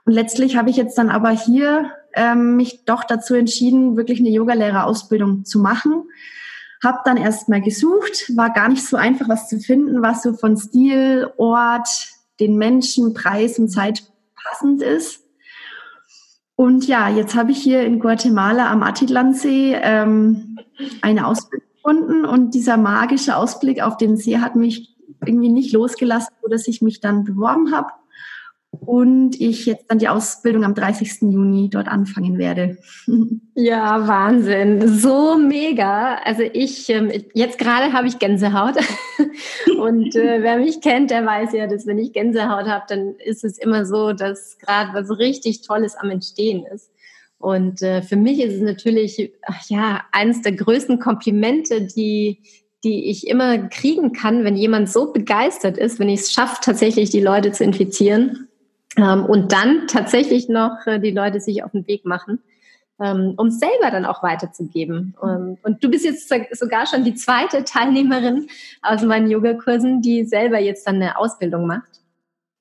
Und 0.06 0.14
letztlich 0.14 0.58
habe 0.58 0.72
ich 0.72 0.78
jetzt 0.78 0.98
dann 0.98 1.10
aber 1.10 1.30
hier 1.30 1.92
ähm, 2.16 2.56
mich 2.56 2.86
doch 2.86 3.04
dazu 3.04 3.36
entschieden, 3.36 3.96
wirklich 3.96 4.20
eine 4.20 4.30
Yogalehrerausbildung 4.30 5.46
zu 5.46 5.60
machen 5.60 6.06
hab 6.84 7.04
dann 7.04 7.18
erstmal 7.18 7.62
gesucht, 7.62 8.32
war 8.36 8.52
gar 8.52 8.70
nicht 8.70 8.86
so 8.86 8.98
einfach, 8.98 9.28
was 9.28 9.50
zu 9.50 9.60
finden, 9.60 10.02
was 10.02 10.24
so 10.24 10.34
von 10.34 10.56
Stil, 10.56 11.32
Ort, 11.38 11.90
den 12.40 12.58
Menschen, 12.58 13.14
Preis 13.14 13.60
und 13.60 13.70
Zeit 13.70 14.04
passend 14.36 14.82
ist. 14.82 15.22
Und 16.56 16.88
ja, 16.88 17.10
jetzt 17.10 17.36
habe 17.36 17.52
ich 17.52 17.62
hier 17.62 17.84
in 17.84 18.00
Guatemala 18.00 18.70
am 18.70 18.84
Atitlansee 18.84 19.78
ähm, 19.82 20.58
eine 21.02 21.28
Ausbildung 21.28 21.68
gefunden 21.76 22.26
und 22.26 22.54
dieser 22.54 22.78
magische 22.78 23.36
Ausblick 23.36 23.82
auf 23.82 23.98
den 23.98 24.18
See 24.18 24.40
hat 24.40 24.56
mich 24.56 24.96
irgendwie 25.26 25.50
nicht 25.50 25.74
losgelassen, 25.74 26.34
so 26.42 26.50
dass 26.50 26.68
ich 26.68 26.82
mich 26.82 27.00
dann 27.00 27.24
beworben 27.24 27.74
habe 27.74 27.92
und 28.86 29.40
ich 29.40 29.66
jetzt 29.66 29.86
dann 29.90 30.00
die 30.00 30.08
Ausbildung 30.08 30.64
am 30.64 30.74
30. 30.74 31.22
Juni 31.22 31.70
dort 31.70 31.88
anfangen 31.88 32.38
werde. 32.38 32.78
Ja, 33.62 34.08
Wahnsinn. 34.08 34.88
So 35.00 35.38
mega. 35.38 36.16
Also 36.24 36.44
ich, 36.44 36.90
ähm, 36.90 37.12
jetzt 37.34 37.60
gerade 37.60 37.92
habe 37.92 38.08
ich 38.08 38.18
Gänsehaut. 38.18 38.76
Und 39.78 40.16
äh, 40.16 40.42
wer 40.42 40.60
mich 40.60 40.80
kennt, 40.80 41.12
der 41.12 41.26
weiß 41.26 41.52
ja, 41.52 41.68
dass 41.68 41.86
wenn 41.86 41.98
ich 41.98 42.14
Gänsehaut 42.14 42.68
habe, 42.68 42.86
dann 42.88 43.16
ist 43.16 43.44
es 43.44 43.58
immer 43.58 43.86
so, 43.86 44.14
dass 44.14 44.58
gerade 44.60 44.94
was 44.94 45.20
richtig 45.20 45.64
Tolles 45.64 45.98
am 45.98 46.10
Entstehen 46.10 46.66
ist. 46.74 46.90
Und 47.38 47.82
äh, 47.82 48.02
für 48.02 48.16
mich 48.16 48.40
ist 48.40 48.54
es 48.54 48.62
natürlich 48.62 49.34
ja 49.68 50.06
eines 50.14 50.42
der 50.42 50.54
größten 50.54 51.00
Komplimente, 51.00 51.82
die 51.82 52.40
die 52.86 53.10
ich 53.10 53.28
immer 53.28 53.58
kriegen 53.68 54.14
kann, 54.14 54.46
wenn 54.46 54.56
jemand 54.56 54.90
so 54.90 55.12
begeistert 55.12 55.78
ist, 55.78 56.00
wenn 56.00 56.08
ich 56.08 56.22
es 56.22 56.32
schaffe, 56.32 56.62
tatsächlich 56.62 57.10
die 57.10 57.20
Leute 57.20 57.52
zu 57.52 57.66
infizieren 57.66 58.49
ähm, 59.00 59.26
und 59.26 59.52
dann 59.52 59.88
tatsächlich 59.88 60.50
noch 60.50 60.86
äh, 60.86 61.00
die 61.00 61.12
Leute 61.12 61.40
sich 61.40 61.64
auf 61.64 61.72
den 61.72 61.88
Weg 61.88 62.06
machen, 62.06 62.40
ähm, 63.02 63.34
um 63.38 63.48
es 63.48 63.60
selber 63.60 63.92
dann 63.92 64.06
auch 64.06 64.24
weiterzugeben. 64.24 65.16
Ähm, 65.24 65.58
und 65.64 65.84
du 65.84 65.90
bist 65.90 66.06
jetzt 66.06 66.32
sogar 66.58 66.86
schon 66.86 67.04
die 67.04 67.16
zweite 67.16 67.64
Teilnehmerin 67.64 68.48
aus 68.82 69.02
meinen 69.04 69.30
Yogakursen, 69.30 70.02
die 70.02 70.26
selber 70.26 70.60
jetzt 70.60 70.86
dann 70.86 70.96
eine 70.96 71.18
Ausbildung 71.18 71.66
macht. 71.66 72.02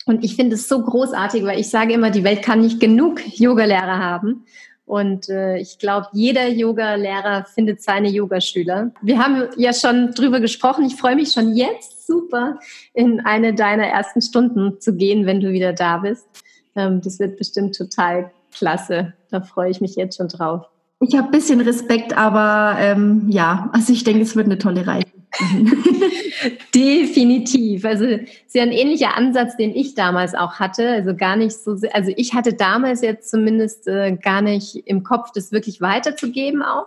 Und 0.07 0.25
ich 0.25 0.37
finde 0.37 0.55
es 0.55 0.69
so 0.69 0.83
großartig, 0.83 1.45
weil 1.45 1.61
ich 1.61 1.69
sage 1.69 1.93
immer, 1.93 2.11
die 2.11 2.25
Welt 2.25 2.43
kann 2.43 2.61
nicht 2.61 2.81
genug 2.81 3.21
Yogalehrer 3.39 3.99
haben. 3.99 4.47
Und 4.87 5.29
äh, 5.29 5.59
ich 5.59 5.79
glaube, 5.79 6.07
jeder 6.13 6.49
Yoga-Lehrer 6.49 7.45
findet 7.45 7.83
seine 7.83 8.09
Yogaschüler. 8.09 8.91
Wir 9.03 9.19
haben 9.19 9.49
ja 9.59 9.75
schon 9.75 10.13
drüber 10.13 10.41
gesprochen. 10.41 10.87
Ich 10.87 10.97
freue 10.97 11.15
mich 11.15 11.33
schon 11.33 11.55
jetzt 11.55 11.98
super, 12.09 12.59
in 12.95 13.21
eine 13.21 13.55
deiner 13.55 13.87
ersten 13.87 14.21
Stunden 14.21 14.81
zu 14.81 14.97
gehen, 14.97 15.27
wenn 15.27 15.41
du 15.41 15.53
wieder 15.53 15.73
da 15.73 15.99
bist. 15.99 16.27
Ähm, 16.75 17.01
das 17.01 17.21
wird 17.21 17.37
bestimmt 17.37 17.77
total 17.77 18.33
klasse. 18.53 19.13
Da 19.31 19.43
freue 19.43 19.71
ich 19.71 19.81
mich 19.81 19.95
jetzt 19.95 20.17
schon 20.17 20.29
drauf. 20.29 20.67
Ich 21.01 21.17
habe 21.17 21.29
ein 21.29 21.31
bisschen 21.31 21.61
Respekt, 21.61 22.17
aber 22.17 22.77
ähm, 22.81 23.27
ja, 23.29 23.71
also 23.73 23.93
ich 23.93 24.03
denke, 24.03 24.23
es 24.23 24.35
wird 24.35 24.47
eine 24.47 24.59
tolle 24.59 24.85
Reise. 24.85 25.07
Definitiv. 26.75 27.85
Also 27.85 28.19
sehr 28.47 28.63
ein 28.63 28.73
ähnlicher 28.73 29.17
Ansatz, 29.17 29.57
den 29.57 29.75
ich 29.75 29.95
damals 29.95 30.35
auch 30.35 30.55
hatte. 30.55 30.89
Also 30.89 31.15
gar 31.15 31.37
nicht 31.37 31.53
so, 31.53 31.77
sehr, 31.77 31.95
also 31.95 32.13
ich 32.17 32.35
hatte 32.35 32.55
damals 32.55 33.03
jetzt 33.03 33.31
zumindest 33.31 33.87
äh, 33.87 34.17
gar 34.17 34.43
nicht 34.43 34.77
im 34.87 35.05
Kopf, 35.05 35.31
das 35.33 35.53
wirklich 35.53 35.81
weiterzugeben 35.81 36.63
auch, 36.63 36.87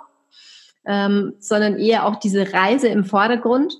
ähm, 0.86 1.34
sondern 1.40 1.78
eher 1.78 2.06
auch 2.06 2.18
diese 2.18 2.52
Reise 2.54 2.90
im 2.90 3.06
Vordergrund. 3.06 3.78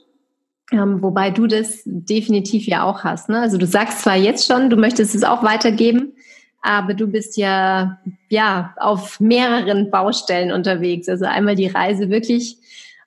Ähm, 0.72 1.02
wobei 1.02 1.32
du 1.32 1.48
das 1.48 1.82
definitiv 1.86 2.66
ja 2.66 2.84
auch 2.84 3.04
hast. 3.04 3.28
Ne? 3.28 3.40
Also 3.40 3.58
du 3.58 3.66
sagst 3.66 4.00
zwar 4.00 4.16
jetzt 4.16 4.48
schon, 4.48 4.70
du 4.70 4.78
möchtest 4.78 5.14
es 5.14 5.24
auch 5.24 5.44
weitergeben, 5.44 6.14
aber 6.62 6.94
du 6.94 7.08
bist 7.08 7.36
ja 7.36 8.00
ja 8.30 8.74
auf 8.78 9.20
mehreren 9.20 9.92
Baustellen 9.92 10.52
unterwegs. 10.52 11.10
Also 11.10 11.26
einmal 11.26 11.56
die 11.56 11.68
Reise 11.68 12.10
wirklich 12.10 12.58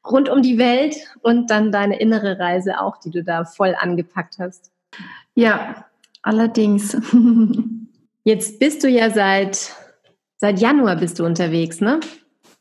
rund 0.07 0.29
um 0.29 0.43
die 0.43 0.59
Welt 0.59 0.97
und 1.23 1.51
dann 1.51 1.73
deine 1.73 1.99
innere 1.99 2.39
Reise 2.39 2.81
auch, 2.81 2.99
die 2.99 3.11
du 3.11 3.25
da 3.25 3.45
voll 3.45 3.75
angepackt 3.79 4.37
hast. 4.39 4.71
Ja, 5.35 5.87
allerdings. 6.23 6.97
Jetzt 8.25 8.59
bist 8.59 8.83
du 8.83 8.89
ja 8.89 9.11
seit, 9.11 9.73
seit 10.39 10.59
Januar 10.59 10.97
bist 10.97 11.19
du 11.19 11.25
unterwegs, 11.25 11.81
ne? 11.81 12.01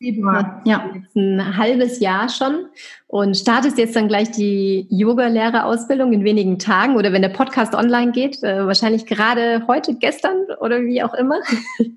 Februar, 0.03 0.62
ja. 0.65 0.89
Ein 1.15 1.57
halbes 1.57 2.01
Jahr 2.01 2.27
schon 2.27 2.65
und 3.07 3.38
startest 3.38 3.77
jetzt 3.77 3.95
dann 3.95 4.10
gleich 4.10 4.31
die 4.31 4.86
Yoga-Lehrerausbildung 4.89 6.12
in 6.12 6.25
wenigen 6.25 6.60
Tagen 6.60 6.98
oder 6.98 7.13
wenn 7.13 7.22
der 7.22 7.29
Podcast 7.29 7.74
online 7.74 8.12
geht, 8.12 8.43
äh, 8.43 8.67
wahrscheinlich 8.67 9.05
gerade 9.05 9.65
heute, 9.65 9.95
gestern 9.95 10.36
oder 10.60 10.81
wie 10.81 11.01
auch 11.01 11.13
immer. 11.13 11.39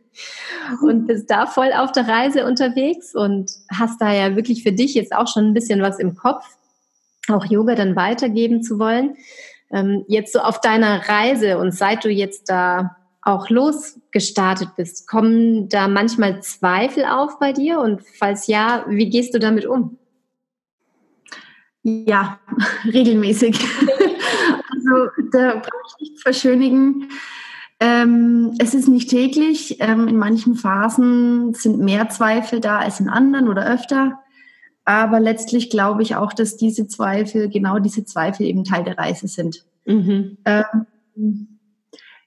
und 0.83 1.09
bist 1.09 1.29
da 1.33 1.47
voll 1.47 1.73
auf 1.73 1.91
der 1.91 2.07
Reise 2.07 2.47
unterwegs 2.47 3.13
und 3.13 3.51
hast 3.77 4.01
da 4.01 4.13
ja 4.13 4.37
wirklich 4.37 4.63
für 4.63 4.73
dich 4.73 4.95
jetzt 4.95 5.13
auch 5.13 5.27
schon 5.27 5.47
ein 5.47 5.55
bisschen 5.55 5.83
was 5.83 5.99
im 5.99 6.15
Kopf, 6.15 6.45
auch 7.29 7.45
Yoga 7.47 7.75
dann 7.75 7.97
weitergeben 7.97 8.63
zu 8.63 8.79
wollen. 8.79 9.17
Ähm, 9.73 10.05
jetzt 10.07 10.33
so 10.33 10.39
auf 10.39 10.61
deiner 10.61 11.09
Reise 11.09 11.59
und 11.59 11.75
seit 11.75 12.05
du 12.05 12.09
jetzt 12.09 12.49
da 12.49 12.97
auch 13.27 13.51
losgestartet 13.51 14.71
bist, 14.77 15.09
kommen 15.09 15.69
da 15.69 15.89
manchmal 15.89 16.43
Zweifel 16.43 17.05
auf 17.05 17.39
bei 17.39 17.53
dir? 17.53 17.81
Und 17.81 18.03
falls 18.19 18.47
ja, 18.47 18.85
wie 18.89 19.11
gehst 19.11 19.35
du 19.35 19.39
damit 19.39 19.67
um? 19.67 19.99
Ja, 21.83 22.39
regelmäßig. 22.85 23.59
also 24.71 25.11
da 25.33 25.57
brauche 25.57 25.83
ich 25.89 26.01
nichts 26.01 26.23
verschönigen. 26.23 27.09
Ähm, 27.81 28.55
es 28.59 28.75
ist 28.75 28.89
nicht 28.89 29.11
täglich. 29.11 29.77
Ähm, 29.81 30.09
in 30.09 30.17
manchen 30.17 30.55
Phasen 30.55 31.53
sind 31.55 31.79
mehr 31.79 32.09
Zweifel 32.09 32.61
da 32.61 32.79
als 32.79 33.01
in 33.01 33.09
anderen 33.09 33.49
oder 33.49 33.67
öfter. 33.67 34.21
Aber 34.85 35.19
letztlich 35.19 35.69
glaube 35.69 36.03
ich 36.03 36.15
auch, 36.15 36.33
dass 36.33 36.57
diese 36.57 36.87
Zweifel, 36.87 37.49
genau 37.49 37.81
diese 37.81 38.05
Zweifel 38.05 38.47
eben 38.47 38.63
Teil 38.63 38.85
der 38.85 38.97
Reise 38.97 39.27
sind. 39.27 39.65
Mhm. 39.85 40.39
Ähm, 40.45 41.56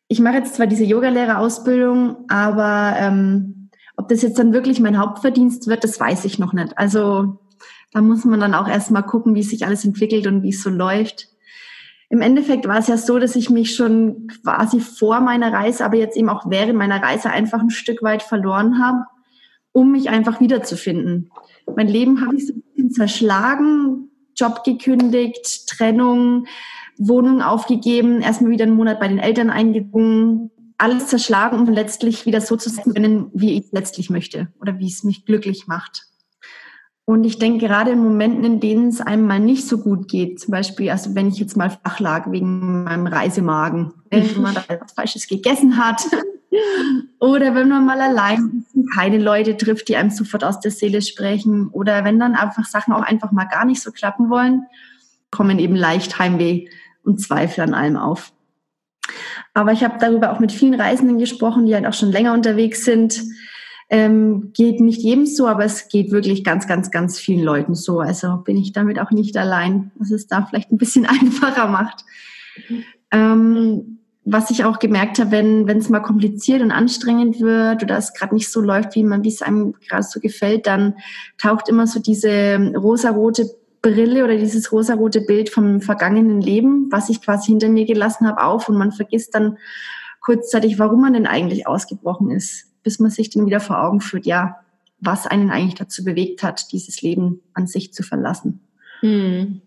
ich 0.10 0.20
mache 0.20 0.38
jetzt 0.38 0.56
zwar 0.56 0.68
diese 0.68 0.84
Yogalehrerausbildung, 0.84 2.26
aber 2.30 2.96
ähm, 2.98 3.70
ob 3.96 4.10
das 4.10 4.24
jetzt 4.24 4.40
dann 4.40 4.54
wirklich 4.54 4.80
mein 4.80 4.98
Hauptverdienst 4.98 5.68
wird, 5.68 5.84
das 5.84 6.00
weiß 6.00 6.26
ich 6.26 6.40
noch 6.40 6.52
nicht. 6.52 6.78
Also 6.78 7.40
da 7.94 8.02
muss 8.02 8.26
man 8.26 8.40
dann 8.40 8.56
auch 8.56 8.68
erstmal 8.68 9.04
gucken, 9.04 9.36
wie 9.36 9.44
sich 9.44 9.66
alles 9.66 9.86
entwickelt 9.86 10.26
und 10.26 10.42
wie 10.42 10.50
es 10.50 10.64
so 10.64 10.72
läuft. 10.72 11.28
Im 12.10 12.22
Endeffekt 12.22 12.68
war 12.68 12.80
es 12.80 12.88
ja 12.88 12.98
so, 12.98 13.20
dass 13.20 13.36
ich 13.36 13.52
mich 13.52 13.76
schon 13.76 14.28
quasi 14.44 14.80
vor 14.80 15.22
meiner 15.22 15.54
Reise, 15.54 15.86
aber 15.86 15.98
jetzt 15.98 16.18
eben 16.18 16.30
auch 16.30 16.50
während 16.50 16.76
meiner 16.76 17.04
Reise 17.04 17.30
einfach 17.30 17.60
ein 17.60 17.70
Stück 17.70 18.02
weit 18.02 18.24
verloren 18.24 18.84
habe, 18.84 19.06
um 19.74 19.92
mich 19.92 20.10
einfach 20.10 20.42
wiederzufinden. 20.42 21.30
Mein 21.76 21.88
Leben 21.88 22.26
habe 22.26 22.36
ich 22.36 22.48
so 22.48 22.54
ein 22.54 22.64
bisschen 22.74 22.92
zerschlagen, 22.92 24.10
Job 24.36 24.64
gekündigt, 24.64 25.68
Trennung, 25.68 26.48
Wohnung 27.00 27.42
aufgegeben, 27.42 28.22
erstmal 28.22 28.52
wieder 28.52 28.66
einen 28.66 28.76
Monat 28.76 29.00
bei 29.00 29.08
den 29.08 29.20
Eltern 29.20 29.50
eingedrungen, 29.50 30.52
alles 30.78 31.08
zerschlagen, 31.08 31.58
um 31.58 31.66
letztlich 31.74 32.26
wieder 32.26 32.42
so 32.42 32.58
zu 32.58 32.70
sein, 32.70 33.32
wie 33.34 33.54
ich 33.54 33.66
es 33.66 33.72
letztlich 33.72 34.10
möchte 34.10 34.50
oder 34.62 34.80
wie 34.80 34.88
es 34.88 35.04
mich 35.04 35.26
glücklich 35.26 35.66
macht. 35.66 36.04
Und 37.06 37.24
ich 37.24 37.40
denke, 37.40 37.66
gerade 37.66 37.92
in 37.92 38.04
Momenten, 38.04 38.44
in 38.44 38.60
denen 38.60 38.90
es 38.90 39.02
einem 39.02 39.26
mal 39.26 39.40
nicht 39.40 39.68
so 39.68 39.80
gut 39.80 40.08
geht, 40.08 40.40
zum 40.40 40.52
Beispiel, 40.52 40.92
also 40.92 41.16
wenn 41.16 41.30
ich 41.30 41.40
jetzt 41.40 41.58
mal 41.58 41.70
flach 41.70 42.00
lag 42.00 42.32
wegen 42.32 42.84
meinem 42.84 43.08
Reisemagen, 43.08 43.94
wenn 44.12 44.42
man 44.42 44.54
da 44.54 44.64
etwas 44.68 44.92
Falsches 44.92 45.28
gegessen 45.28 45.78
hat, 45.78 46.06
oder 47.20 47.56
wenn 47.56 47.70
man 47.70 47.86
mal 47.86 48.00
allein 48.00 48.64
ist 48.66 48.76
und 48.76 48.94
keine 48.94 49.18
Leute 49.18 49.58
trifft, 49.58 49.88
die 49.88 49.96
einem 49.96 50.12
sofort 50.12 50.44
aus 50.44 50.60
der 50.60 50.72
Seele 50.72 51.02
sprechen, 51.02 51.70
oder 51.70 52.04
wenn 52.04 52.20
dann 52.20 52.36
einfach 52.36 52.66
Sachen 52.66 52.94
auch 52.94 53.04
einfach 53.04 53.32
mal 53.32 53.46
gar 53.46 53.66
nicht 53.66 53.82
so 53.82 53.92
klappen 53.92 54.30
wollen, 54.30 54.66
kommen 55.32 55.60
eben 55.60 55.76
leicht 55.76 56.20
Heimweh 56.20 56.68
und 57.04 57.22
Zweifel 57.22 57.62
an 57.62 57.74
allem 57.74 57.98
auf. 57.98 58.32
Aber 59.54 59.72
ich 59.72 59.84
habe 59.84 59.98
darüber 60.00 60.32
auch 60.32 60.40
mit 60.40 60.52
vielen 60.52 60.80
Reisenden 60.80 61.18
gesprochen, 61.18 61.66
die 61.66 61.74
halt 61.74 61.86
auch 61.86 61.94
schon 61.94 62.12
länger 62.12 62.34
unterwegs 62.34 62.86
sind, 62.86 63.24
ähm, 63.90 64.52
geht 64.54 64.80
nicht 64.80 65.02
jedem 65.02 65.26
so, 65.26 65.48
aber 65.48 65.66
es 65.66 65.88
geht 65.88 66.12
wirklich 66.12 66.44
ganz, 66.44 66.68
ganz, 66.68 66.92
ganz 66.92 67.18
vielen 67.18 67.44
Leuten 67.44 67.74
so. 67.74 68.00
Also 68.00 68.38
bin 68.38 68.56
ich 68.56 68.72
damit 68.72 69.00
auch 69.00 69.10
nicht 69.10 69.36
allein, 69.36 69.92
was 69.96 70.12
es 70.12 70.28
da 70.28 70.46
vielleicht 70.46 70.72
ein 70.72 70.78
bisschen 70.78 71.06
einfacher 71.08 71.68
macht. 71.68 72.06
Ähm, 73.12 74.00
was 74.26 74.52
ich 74.52 74.64
auch 74.64 74.78
gemerkt 74.78 75.18
habe, 75.18 75.32
wenn 75.32 75.68
wenn 75.68 75.80
es 75.80 75.90
mal 75.90 76.02
kompliziert 76.02 76.62
und 76.62 76.72
anstrengend 76.72 77.40
wird 77.40 77.82
oder 77.82 77.98
es 77.98 78.14
gerade 78.14 78.36
nicht 78.36 78.52
so 78.52 78.62
läuft, 78.62 78.94
wie 78.94 79.04
man 79.04 79.24
wie 79.24 79.30
es 79.30 79.42
einem 79.42 79.74
gerade 79.88 80.04
so 80.04 80.20
gefällt, 80.20 80.68
dann 80.68 80.96
taucht 81.40 81.68
immer 81.68 81.88
so 81.88 82.00
diese 82.00 82.74
rosarote 82.76 83.50
Brille 83.82 84.24
oder 84.24 84.38
dieses 84.38 84.72
rosarote 84.72 85.22
Bild 85.22 85.50
vom 85.50 85.82
vergangenen 85.82 86.42
Leben, 86.42 86.92
was 86.92 87.10
ich 87.10 87.22
quasi 87.22 87.52
hinter 87.52 87.70
mir 87.70 87.86
gelassen 87.86 88.28
habe, 88.28 88.44
auf 88.44 88.70
und 88.70 88.78
man 88.78 88.92
vergisst 88.92 89.36
dann 89.36 89.58
kurzzeitig, 90.22 90.80
warum 90.80 91.02
man 91.02 91.14
denn 91.14 91.28
eigentlich 91.28 91.68
ausgebrochen 91.68 92.32
ist 92.32 92.70
bis 92.84 93.00
man 93.00 93.12
sich 93.12 93.30
dann 93.30 93.46
wieder 93.46 93.60
vor 93.60 93.82
Augen 93.84 94.02
führt, 94.02 94.26
ja, 94.26 94.58
was 95.00 95.28
einen 95.28 95.50
eigentlich 95.50 95.76
dazu 95.76 96.04
bewegt 96.04 96.44
hat, 96.44 96.72
dieses 96.72 97.02
Leben 97.02 97.42
an 97.54 97.68
sich 97.68 97.94
zu 97.94 98.04
verlassen. 98.04 98.62
Hm. 99.02 99.62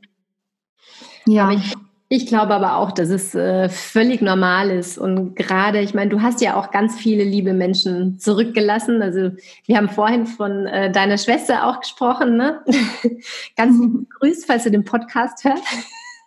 Ja. 1.26 1.52
Ich, 1.52 1.74
ich, 2.14 2.26
glaube 2.26 2.54
aber 2.54 2.76
auch, 2.76 2.92
dass 2.92 3.08
es 3.08 3.34
äh, 3.34 3.68
völlig 3.68 4.20
normal 4.20 4.70
ist. 4.70 4.98
Und 4.98 5.34
gerade, 5.34 5.80
ich 5.80 5.94
meine, 5.94 6.10
du 6.10 6.20
hast 6.20 6.40
ja 6.40 6.56
auch 6.56 6.70
ganz 6.70 6.96
viele 6.96 7.24
liebe 7.24 7.52
Menschen 7.52 8.18
zurückgelassen. 8.18 9.02
Also 9.02 9.30
wir 9.66 9.76
haben 9.76 9.88
vorhin 9.88 10.26
von 10.26 10.66
äh, 10.66 10.92
deiner 10.92 11.18
Schwester 11.18 11.66
auch 11.66 11.80
gesprochen. 11.80 12.36
Ne? 12.36 12.60
ganz 13.56 13.78
lieben 13.78 14.08
Grüß, 14.18 14.44
falls 14.44 14.64
du 14.64 14.70
den 14.70 14.84
Podcast 14.84 15.44
hörst. 15.44 15.64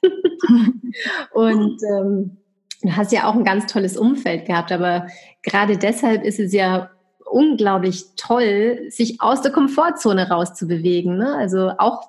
Und 1.33 1.77
ähm, 1.83 2.37
Du 2.85 2.95
hast 2.95 3.11
ja 3.11 3.27
auch 3.27 3.33
ein 3.33 3.43
ganz 3.43 3.65
tolles 3.65 3.97
Umfeld 3.97 4.45
gehabt, 4.45 4.71
aber 4.71 5.07
gerade 5.41 5.75
deshalb 5.75 6.23
ist 6.23 6.39
es 6.39 6.53
ja 6.53 6.91
unglaublich 7.25 8.05
toll, 8.15 8.85
sich 8.89 9.21
aus 9.21 9.41
der 9.41 9.51
Komfortzone 9.51 10.29
rauszubewegen. 10.29 11.17
Ne? 11.17 11.35
Also 11.35 11.71
auch, 11.79 12.07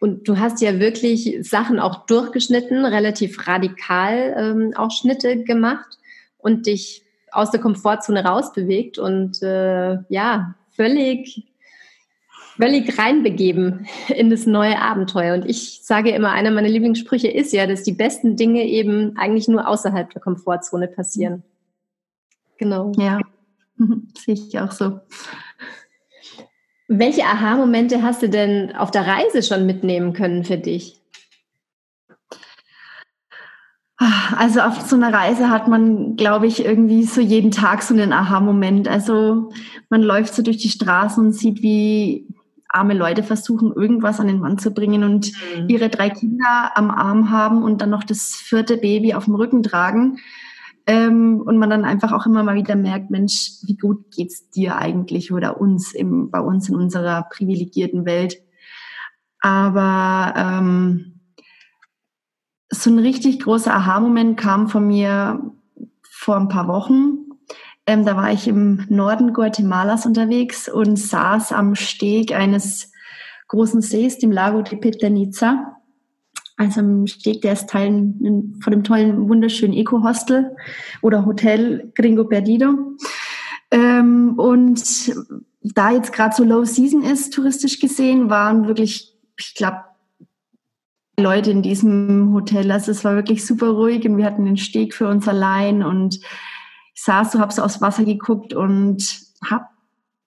und 0.00 0.26
du 0.26 0.38
hast 0.38 0.60
ja 0.60 0.80
wirklich 0.80 1.38
Sachen 1.42 1.78
auch 1.78 2.06
durchgeschnitten, 2.06 2.84
relativ 2.84 3.46
radikal 3.46 4.34
ähm, 4.36 4.72
auch 4.74 4.90
Schnitte 4.90 5.44
gemacht 5.44 5.98
und 6.38 6.66
dich 6.66 7.04
aus 7.30 7.50
der 7.50 7.60
Komfortzone 7.60 8.24
rausbewegt 8.24 8.98
und 8.98 9.42
äh, 9.42 9.98
ja, 10.08 10.54
völlig 10.74 11.46
völlig 12.60 12.98
reinbegeben 12.98 13.86
in 14.08 14.28
das 14.28 14.46
neue 14.46 14.80
Abenteuer. 14.80 15.34
Und 15.34 15.46
ich 15.46 15.80
sage 15.82 16.10
immer, 16.10 16.32
einer 16.32 16.50
meiner 16.50 16.68
Lieblingssprüche 16.68 17.28
ist 17.28 17.52
ja, 17.52 17.66
dass 17.66 17.84
die 17.84 17.92
besten 17.92 18.36
Dinge 18.36 18.64
eben 18.64 19.16
eigentlich 19.16 19.48
nur 19.48 19.66
außerhalb 19.66 20.10
der 20.10 20.20
Komfortzone 20.20 20.88
passieren. 20.88 21.42
Genau. 22.58 22.92
Ja, 22.98 23.20
sehe 24.18 24.34
ich 24.34 24.58
auch 24.58 24.72
so. 24.72 25.00
Welche 26.92 27.22
Aha-Momente 27.22 28.02
hast 28.02 28.20
du 28.20 28.28
denn 28.28 28.74
auf 28.74 28.90
der 28.90 29.06
Reise 29.06 29.44
schon 29.44 29.64
mitnehmen 29.64 30.12
können 30.12 30.42
für 30.42 30.58
dich? 30.58 31.00
Also 33.96 34.60
auf 34.60 34.80
so 34.80 34.96
einer 34.96 35.12
Reise 35.12 35.50
hat 35.50 35.68
man, 35.68 36.16
glaube 36.16 36.48
ich, 36.48 36.64
irgendwie 36.64 37.04
so 37.04 37.20
jeden 37.20 37.52
Tag 37.52 37.82
so 37.82 37.94
einen 37.94 38.12
Aha-Moment. 38.12 38.88
Also 38.88 39.52
man 39.88 40.02
läuft 40.02 40.34
so 40.34 40.42
durch 40.42 40.56
die 40.56 40.68
Straßen 40.68 41.24
und 41.24 41.32
sieht, 41.32 41.62
wie 41.62 42.26
arme 42.68 42.94
Leute 42.94 43.22
versuchen, 43.22 43.72
irgendwas 43.72 44.18
an 44.18 44.26
den 44.26 44.40
Mann 44.40 44.58
zu 44.58 44.72
bringen 44.72 45.04
und 45.04 45.30
mhm. 45.56 45.68
ihre 45.68 45.90
drei 45.90 46.10
Kinder 46.10 46.72
am 46.74 46.90
Arm 46.90 47.30
haben 47.30 47.62
und 47.62 47.82
dann 47.82 47.90
noch 47.90 48.02
das 48.02 48.34
vierte 48.34 48.76
Baby 48.76 49.14
auf 49.14 49.26
dem 49.26 49.36
Rücken 49.36 49.62
tragen. 49.62 50.18
Ähm, 50.90 51.40
und 51.46 51.56
man 51.56 51.70
dann 51.70 51.84
einfach 51.84 52.10
auch 52.10 52.26
immer 52.26 52.42
mal 52.42 52.56
wieder 52.56 52.74
merkt, 52.74 53.10
Mensch, 53.10 53.52
wie 53.62 53.76
gut 53.76 54.10
geht's 54.10 54.50
dir 54.50 54.76
eigentlich 54.76 55.32
oder 55.32 55.60
uns 55.60 55.92
im, 55.94 56.32
bei 56.32 56.40
uns 56.40 56.68
in 56.68 56.74
unserer 56.74 57.28
privilegierten 57.30 58.06
Welt. 58.06 58.42
Aber 59.38 60.34
ähm, 60.36 61.20
so 62.70 62.90
ein 62.90 62.98
richtig 62.98 63.38
großer 63.38 63.72
Aha-Moment 63.72 64.36
kam 64.36 64.66
von 64.66 64.88
mir 64.88 65.52
vor 66.10 66.36
ein 66.36 66.48
paar 66.48 66.66
Wochen. 66.66 67.18
Ähm, 67.86 68.04
da 68.04 68.16
war 68.16 68.32
ich 68.32 68.48
im 68.48 68.84
Norden 68.88 69.32
Guatemalas 69.32 70.06
unterwegs 70.06 70.68
und 70.68 70.96
saß 70.96 71.52
am 71.52 71.76
Steg 71.76 72.34
eines 72.34 72.90
großen 73.46 73.80
Sees, 73.80 74.18
dem 74.18 74.32
Lago 74.32 74.62
de 74.62 74.76
Pitaniza. 74.76 75.76
Also 76.60 76.80
am 76.80 77.06
Steg, 77.06 77.40
der 77.40 77.54
ist 77.54 77.70
Teil 77.70 78.12
von 78.60 78.70
dem 78.70 78.84
tollen, 78.84 79.30
wunderschönen 79.30 79.72
Eco-Hostel 79.72 80.54
oder 81.00 81.24
Hotel 81.24 81.90
Gringo 81.94 82.24
Perdido. 82.24 82.98
Ähm, 83.70 84.34
und 84.36 85.10
da 85.62 85.90
jetzt 85.90 86.12
gerade 86.12 86.36
so 86.36 86.44
Low 86.44 86.66
Season 86.66 87.02
ist, 87.02 87.32
touristisch 87.32 87.80
gesehen, 87.80 88.28
waren 88.28 88.66
wirklich, 88.66 89.16
ich 89.38 89.54
glaube, 89.54 89.78
Leute 91.18 91.50
in 91.50 91.62
diesem 91.62 92.34
Hotel. 92.34 92.70
Also 92.70 92.90
es 92.90 93.04
war 93.04 93.14
wirklich 93.14 93.46
super 93.46 93.70
ruhig 93.70 94.06
und 94.06 94.18
wir 94.18 94.26
hatten 94.26 94.44
den 94.44 94.58
Steg 94.58 94.94
für 94.94 95.08
uns 95.08 95.26
allein 95.26 95.82
und 95.82 96.16
ich 96.16 97.02
saß 97.02 97.32
so, 97.32 97.40
habe 97.40 97.54
so 97.54 97.62
aufs 97.62 97.80
Wasser 97.80 98.04
geguckt 98.04 98.52
und 98.52 99.02
habe 99.42 99.64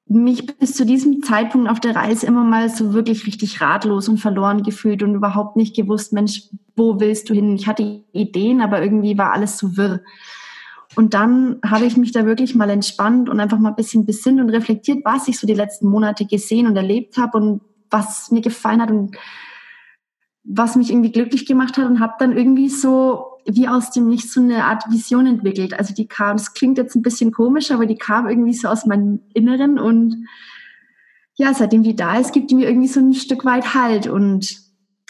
mich 0.05 0.45
bis 0.57 0.75
zu 0.75 0.85
diesem 0.85 1.23
Zeitpunkt 1.23 1.69
auf 1.69 1.79
der 1.79 1.95
Reise 1.95 2.25
immer 2.25 2.43
mal 2.43 2.69
so 2.69 2.93
wirklich 2.93 3.25
richtig 3.25 3.61
ratlos 3.61 4.09
und 4.09 4.17
verloren 4.17 4.63
gefühlt 4.63 5.01
und 5.01 5.15
überhaupt 5.15 5.55
nicht 5.55 5.75
gewusst, 5.75 6.13
Mensch, 6.13 6.49
wo 6.75 6.99
willst 6.99 7.29
du 7.29 7.33
hin? 7.33 7.55
Ich 7.55 7.67
hatte 7.67 8.03
Ideen, 8.11 8.61
aber 8.61 8.81
irgendwie 8.81 9.17
war 9.17 9.31
alles 9.31 9.57
so 9.57 9.77
wirr. 9.77 10.01
Und 10.95 11.13
dann 11.13 11.59
habe 11.65 11.85
ich 11.85 11.97
mich 11.97 12.11
da 12.11 12.25
wirklich 12.25 12.53
mal 12.53 12.69
entspannt 12.69 13.29
und 13.29 13.39
einfach 13.39 13.57
mal 13.57 13.69
ein 13.69 13.75
bisschen 13.75 14.05
besinnt 14.05 14.39
und 14.39 14.49
reflektiert, 14.49 14.99
was 15.03 15.27
ich 15.27 15.39
so 15.39 15.47
die 15.47 15.53
letzten 15.53 15.87
Monate 15.87 16.25
gesehen 16.25 16.67
und 16.67 16.75
erlebt 16.75 17.17
habe 17.17 17.37
und 17.37 17.61
was 17.89 18.29
mir 18.31 18.41
gefallen 18.41 18.81
hat 18.81 18.91
und 18.91 19.15
was 20.43 20.75
mich 20.75 20.91
irgendwie 20.91 21.11
glücklich 21.11 21.45
gemacht 21.45 21.77
hat 21.77 21.85
und 21.85 21.99
habe 21.99 22.13
dann 22.19 22.35
irgendwie 22.35 22.69
so 22.69 23.32
wie 23.45 23.67
aus 23.67 23.91
dem 23.91 24.07
Nichts 24.07 24.33
so 24.33 24.41
eine 24.41 24.65
Art 24.65 24.83
Vision 24.89 25.25
entwickelt. 25.27 25.77
Also 25.77 25.93
die 25.93 26.07
kam, 26.07 26.37
das 26.37 26.53
klingt 26.53 26.77
jetzt 26.77 26.95
ein 26.95 27.01
bisschen 27.01 27.31
komisch, 27.31 27.71
aber 27.71 27.85
die 27.85 27.97
kam 27.97 28.27
irgendwie 28.27 28.53
so 28.53 28.67
aus 28.67 28.85
meinem 28.85 29.21
Inneren 29.33 29.79
und 29.79 30.27
ja, 31.35 31.53
seitdem 31.53 31.83
die 31.83 31.95
da 31.95 32.19
ist, 32.19 32.31
gibt 32.31 32.51
die 32.51 32.55
mir 32.55 32.67
irgendwie 32.67 32.87
so 32.87 32.99
ein 32.99 33.13
Stück 33.13 33.43
weit 33.43 33.73
Halt 33.73 34.07
und 34.07 34.55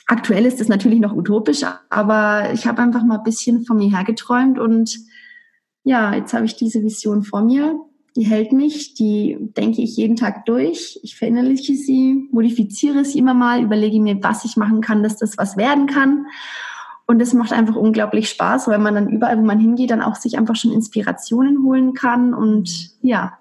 aktuell 0.07 0.45
ist 0.45 0.61
es 0.61 0.67
natürlich 0.67 0.99
noch 0.99 1.13
utopisch, 1.13 1.63
aber 1.89 2.53
ich 2.53 2.65
habe 2.65 2.81
einfach 2.81 3.03
mal 3.03 3.17
ein 3.17 3.23
bisschen 3.23 3.65
von 3.65 3.77
mir 3.77 3.89
hergeträumt 3.89 4.59
und 4.59 4.97
ja, 5.83 6.15
jetzt 6.15 6.33
habe 6.33 6.45
ich 6.45 6.55
diese 6.55 6.81
Vision 6.81 7.23
vor 7.23 7.43
mir. 7.43 7.77
Die 8.15 8.23
hält 8.23 8.53
mich, 8.53 8.93
die 8.93 9.37
denke 9.57 9.81
ich 9.81 9.97
jeden 9.97 10.15
Tag 10.15 10.45
durch. 10.45 10.99
Ich 11.01 11.15
verinnerliche 11.15 11.75
sie, 11.75 12.29
modifiziere 12.31 13.03
sie 13.05 13.17
immer 13.17 13.33
mal, 13.33 13.61
überlege 13.61 13.99
mir, 13.99 14.21
was 14.21 14.45
ich 14.45 14.55
machen 14.55 14.81
kann, 14.81 15.03
dass 15.03 15.17
das 15.17 15.37
was 15.37 15.57
werden 15.57 15.87
kann. 15.87 16.27
Und 17.05 17.21
es 17.21 17.33
macht 17.33 17.51
einfach 17.51 17.75
unglaublich 17.75 18.29
Spaß, 18.29 18.67
weil 18.67 18.79
man 18.79 18.95
dann 18.95 19.09
überall, 19.09 19.37
wo 19.37 19.41
man 19.41 19.59
hingeht, 19.59 19.91
dann 19.91 20.01
auch 20.01 20.15
sich 20.15 20.37
einfach 20.37 20.55
schon 20.55 20.71
Inspirationen 20.71 21.63
holen 21.63 21.93
kann. 21.93 22.33
Und 22.33 22.91
ja, 23.01 23.37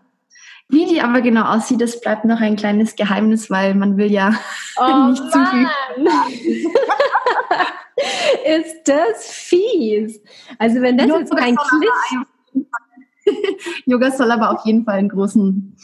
wie 0.69 0.87
die 0.87 1.01
aber 1.01 1.21
genau 1.21 1.45
aussieht, 1.45 1.81
das 1.81 2.01
bleibt 2.01 2.25
noch 2.25 2.41
ein 2.41 2.57
kleines 2.57 2.97
Geheimnis, 2.97 3.51
weil 3.51 3.75
man 3.75 3.97
will 3.97 4.11
ja 4.11 4.35
oh 4.79 5.11
nicht 5.11 5.23
zu 5.31 5.47
viel. 5.47 5.69
Ist 8.45 8.89
das 8.89 9.27
fies? 9.27 10.21
Also 10.59 10.81
wenn 10.81 10.99
das 10.99 11.07
Yoga 11.07 11.21
jetzt 11.21 11.37
kein 11.37 11.57
Cliff... 11.57 11.93
Yoga 13.87 14.11
soll 14.11 14.33
aber 14.33 14.51
auf 14.51 14.65
jeden 14.65 14.85
Fall 14.85 14.99
einen 14.99 15.09
großen 15.09 15.77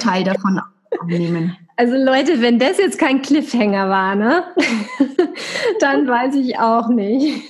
Teil 0.00 0.22
davon 0.22 0.60
annehmen. 1.00 1.56
Also 1.76 1.94
Leute, 1.94 2.40
wenn 2.40 2.58
das 2.58 2.78
jetzt 2.78 2.98
kein 2.98 3.20
Cliffhanger 3.20 3.88
war, 3.90 4.14
ne? 4.14 4.44
dann 5.80 6.08
weiß 6.08 6.34
ich 6.36 6.58
auch 6.58 6.88
nicht. 6.88 7.42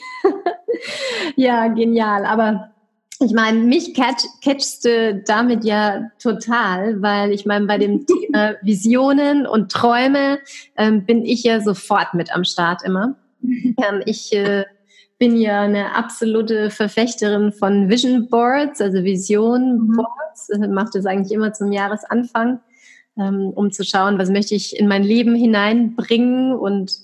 ja, 1.36 1.68
genial. 1.68 2.26
Aber 2.26 2.72
ich 3.20 3.32
meine, 3.32 3.60
mich 3.60 3.94
catch, 3.94 4.24
catchst 4.42 4.84
du 4.84 5.22
damit 5.26 5.64
ja 5.64 6.10
total, 6.20 7.00
weil 7.00 7.30
ich 7.32 7.46
meine, 7.46 7.66
bei 7.66 7.78
dem 7.78 8.04
Thema 8.06 8.56
Visionen 8.62 9.46
und 9.46 9.70
Träume 9.70 10.40
ähm, 10.76 11.06
bin 11.06 11.24
ich 11.24 11.44
ja 11.44 11.60
sofort 11.60 12.14
mit 12.14 12.34
am 12.34 12.44
Start 12.44 12.82
immer. 12.84 13.14
Ähm, 13.42 14.02
ich 14.06 14.34
äh, 14.34 14.64
bin 15.18 15.36
ja 15.36 15.62
eine 15.62 15.94
absolute 15.94 16.70
Verfechterin 16.70 17.52
von 17.52 17.88
Vision 17.88 18.28
Boards, 18.28 18.80
also 18.80 19.02
Vision 19.02 19.86
mhm. 19.86 19.92
Boards. 19.96 20.50
Mhm. 20.52 20.74
Mache 20.74 20.90
das 20.94 21.06
eigentlich 21.06 21.32
immer 21.32 21.52
zum 21.52 21.72
Jahresanfang, 21.72 22.60
ähm, 23.18 23.50
um 23.54 23.70
zu 23.70 23.84
schauen, 23.84 24.18
was 24.18 24.30
möchte 24.30 24.54
ich 24.54 24.78
in 24.78 24.88
mein 24.88 25.02
Leben 25.02 25.34
hineinbringen. 25.34 26.52
Und 26.52 26.98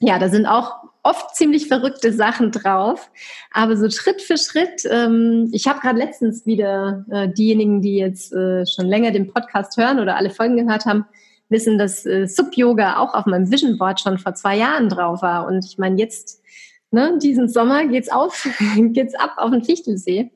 ja, 0.00 0.18
da 0.18 0.28
sind 0.28 0.46
auch 0.46 0.76
oft 1.02 1.34
ziemlich 1.34 1.68
verrückte 1.68 2.12
Sachen 2.12 2.52
drauf. 2.52 3.10
Aber 3.52 3.76
so 3.76 3.88
Schritt 3.90 4.20
für 4.20 4.36
Schritt, 4.36 4.86
ähm, 4.90 5.48
ich 5.52 5.66
habe 5.66 5.80
gerade 5.80 5.98
letztens 5.98 6.46
wieder 6.46 7.04
äh, 7.10 7.28
diejenigen, 7.28 7.82
die 7.82 7.96
jetzt 7.96 8.32
äh, 8.32 8.66
schon 8.66 8.86
länger 8.86 9.10
den 9.10 9.32
Podcast 9.32 9.76
hören 9.76 9.98
oder 9.98 10.16
alle 10.16 10.30
Folgen 10.30 10.56
gehört 10.56 10.86
haben, 10.86 11.06
wissen, 11.48 11.78
dass 11.78 12.06
äh, 12.06 12.26
Sub-Yoga 12.26 12.98
auch 12.98 13.14
auf 13.14 13.26
meinem 13.26 13.50
Vision 13.50 13.76
Board 13.78 14.00
schon 14.00 14.18
vor 14.18 14.34
zwei 14.34 14.56
Jahren 14.56 14.88
drauf 14.88 15.22
war. 15.22 15.46
Und 15.46 15.64
ich 15.64 15.78
meine, 15.78 15.98
jetzt, 15.98 16.42
ne, 16.90 17.18
diesen 17.20 17.48
Sommer 17.48 17.86
geht's 17.86 18.10
auf, 18.10 18.48
geht's 18.76 19.14
ab 19.14 19.34
auf 19.36 19.50
den 19.50 19.64
Fichtelsee. 19.64 20.30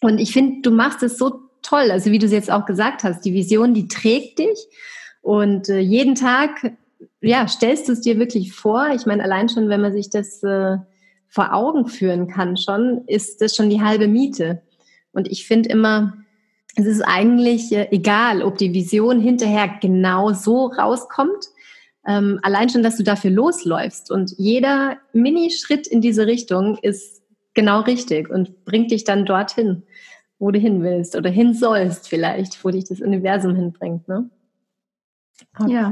Und 0.00 0.18
ich 0.18 0.32
finde, 0.32 0.62
du 0.62 0.70
machst 0.72 1.02
es 1.02 1.16
so 1.16 1.40
toll. 1.62 1.90
Also 1.90 2.10
wie 2.10 2.18
du 2.18 2.26
es 2.26 2.32
jetzt 2.32 2.50
auch 2.50 2.66
gesagt 2.66 3.04
hast, 3.04 3.24
die 3.24 3.34
Vision, 3.34 3.74
die 3.74 3.88
trägt 3.88 4.38
dich. 4.38 4.66
Und 5.20 5.68
äh, 5.68 5.78
jeden 5.78 6.14
Tag, 6.14 6.72
ja, 7.20 7.46
stellst 7.46 7.88
du 7.88 7.92
es 7.92 8.00
dir 8.00 8.18
wirklich 8.18 8.52
vor. 8.52 8.88
Ich 8.94 9.06
meine, 9.06 9.22
allein 9.22 9.48
schon, 9.48 9.68
wenn 9.68 9.80
man 9.80 9.92
sich 9.92 10.10
das 10.10 10.42
äh, 10.42 10.76
vor 11.28 11.54
Augen 11.54 11.86
führen 11.86 12.28
kann 12.28 12.56
schon, 12.56 13.02
ist 13.06 13.40
das 13.40 13.56
schon 13.56 13.70
die 13.70 13.80
halbe 13.80 14.08
Miete. 14.08 14.62
Und 15.12 15.30
ich 15.30 15.46
finde 15.46 15.68
immer, 15.70 16.14
es 16.76 16.86
ist 16.86 17.02
eigentlich 17.02 17.72
äh, 17.72 17.88
egal, 17.90 18.42
ob 18.42 18.58
die 18.58 18.74
Vision 18.74 19.20
hinterher 19.20 19.70
genau 19.80 20.32
so 20.32 20.66
rauskommt. 20.66 21.48
Ähm, 22.06 22.40
allein 22.42 22.68
schon, 22.68 22.82
dass 22.82 22.96
du 22.96 23.04
dafür 23.04 23.30
losläufst. 23.30 24.10
Und 24.10 24.32
jeder 24.38 24.98
Minischritt 25.12 25.86
in 25.86 26.00
diese 26.00 26.26
Richtung 26.26 26.78
ist 26.82 27.22
genau 27.54 27.80
richtig 27.80 28.30
und 28.30 28.64
bringt 28.64 28.90
dich 28.90 29.04
dann 29.04 29.26
dorthin, 29.26 29.84
wo 30.42 30.50
du 30.50 30.58
hin 30.58 30.82
willst 30.82 31.14
oder 31.14 31.30
hin 31.30 31.54
sollst 31.54 32.08
vielleicht, 32.08 32.64
wo 32.64 32.70
dich 32.70 32.82
das 32.82 33.00
Universum 33.00 33.54
hinbringt. 33.54 34.08
Ne? 34.08 34.28
Okay. 35.56 35.72
Ja. 35.72 35.90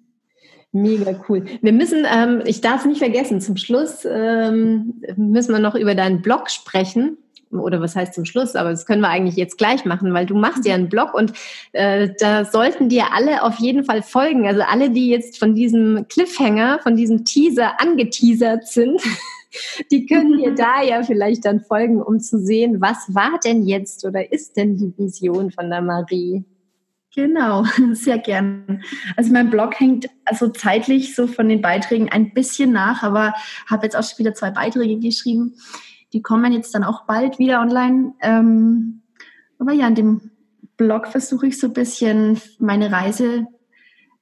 Mega 0.72 1.20
cool. 1.28 1.44
Wir 1.60 1.72
müssen, 1.72 2.06
ähm, 2.10 2.42
ich 2.46 2.62
darf 2.62 2.80
es 2.80 2.86
nicht 2.86 2.98
vergessen, 2.98 3.42
zum 3.42 3.58
Schluss 3.58 4.06
ähm, 4.10 5.02
müssen 5.16 5.52
wir 5.52 5.58
noch 5.58 5.74
über 5.74 5.94
deinen 5.94 6.22
Blog 6.22 6.50
sprechen 6.50 7.18
oder 7.50 7.80
was 7.80 7.94
heißt 7.94 8.14
zum 8.14 8.24
Schluss, 8.24 8.56
aber 8.56 8.70
das 8.70 8.86
können 8.86 9.02
wir 9.02 9.10
eigentlich 9.10 9.36
jetzt 9.36 9.58
gleich 9.58 9.84
machen, 9.84 10.14
weil 10.14 10.26
du 10.26 10.34
machst 10.34 10.66
ja 10.66 10.74
einen 10.74 10.88
Blog 10.88 11.12
und 11.12 11.32
äh, 11.72 12.10
da 12.18 12.46
sollten 12.46 12.88
dir 12.88 13.12
alle 13.14 13.42
auf 13.42 13.58
jeden 13.58 13.84
Fall 13.84 14.02
folgen. 14.02 14.46
Also 14.46 14.62
alle, 14.62 14.90
die 14.90 15.08
jetzt 15.08 15.38
von 15.38 15.54
diesem 15.54 16.06
Cliffhanger, 16.08 16.80
von 16.82 16.96
diesem 16.96 17.26
Teaser 17.26 17.78
angeteasert 17.80 18.66
sind, 18.66 19.02
die 19.90 20.06
können 20.06 20.38
dir 20.38 20.54
da 20.54 20.82
ja 20.82 21.02
vielleicht 21.02 21.44
dann 21.44 21.60
folgen, 21.60 22.02
um 22.02 22.20
zu 22.20 22.38
sehen, 22.38 22.80
was 22.80 23.14
war 23.14 23.38
denn 23.44 23.66
jetzt 23.66 24.04
oder 24.04 24.32
ist 24.32 24.56
denn 24.56 24.76
die 24.76 24.92
Vision 24.96 25.50
von 25.50 25.70
der 25.70 25.82
Marie? 25.82 26.44
Genau, 27.14 27.64
sehr 27.92 28.18
gern. 28.18 28.82
Also 29.16 29.32
mein 29.32 29.50
Blog 29.50 29.80
hängt 29.80 30.08
also 30.26 30.48
zeitlich 30.48 31.14
so 31.14 31.26
von 31.26 31.48
den 31.48 31.62
Beiträgen 31.62 32.10
ein 32.10 32.34
bisschen 32.34 32.72
nach, 32.72 33.02
aber 33.02 33.34
habe 33.66 33.86
jetzt 33.86 33.96
auch 33.96 34.04
schon 34.04 34.18
wieder 34.18 34.34
zwei 34.34 34.50
Beiträge 34.50 34.98
geschrieben. 34.98 35.54
Die 36.12 36.22
kommen 36.22 36.52
jetzt 36.52 36.74
dann 36.74 36.84
auch 36.84 37.06
bald 37.06 37.38
wieder 37.38 37.60
online. 37.60 38.12
Ähm, 38.20 39.02
aber 39.58 39.72
ja, 39.72 39.88
in 39.88 39.94
dem 39.94 40.30
Blog 40.76 41.08
versuche 41.08 41.46
ich 41.46 41.58
so 41.58 41.68
ein 41.68 41.72
bisschen 41.72 42.40
meine 42.58 42.92
Reise 42.92 43.46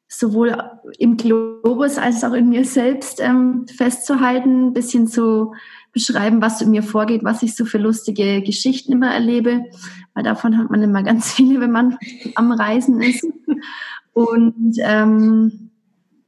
sowohl 0.09 0.57
im 0.99 1.17
Globus 1.17 1.99
als 1.99 2.25
auch 2.25 2.33
in 2.33 2.49
mir 2.49 2.65
selbst 2.65 3.21
ähm, 3.21 3.67
festzuhalten, 3.77 4.69
ein 4.69 4.73
bisschen 4.73 5.07
zu 5.07 5.53
beschreiben, 5.93 6.43
was 6.43 6.61
in 6.61 6.71
mir 6.71 6.83
vorgeht, 6.83 7.25
was 7.25 7.43
ich 7.43 7.57
so 7.57 7.65
für 7.65 7.79
lustige 7.79 8.43
Geschichten 8.43 8.93
immer 8.93 9.13
erlebe, 9.13 9.65
weil 10.13 10.25
davon 10.25 10.59
hat 10.59 10.71
man 10.71 10.83
immer 10.83 11.03
ganz 11.03 11.33
viele, 11.35 11.61
wenn 11.61 11.73
man 11.73 11.97
am 12.35 12.53
Reisen 12.53 13.01
ist. 13.01 13.27
Und 14.13 14.77
ähm, 14.79 15.71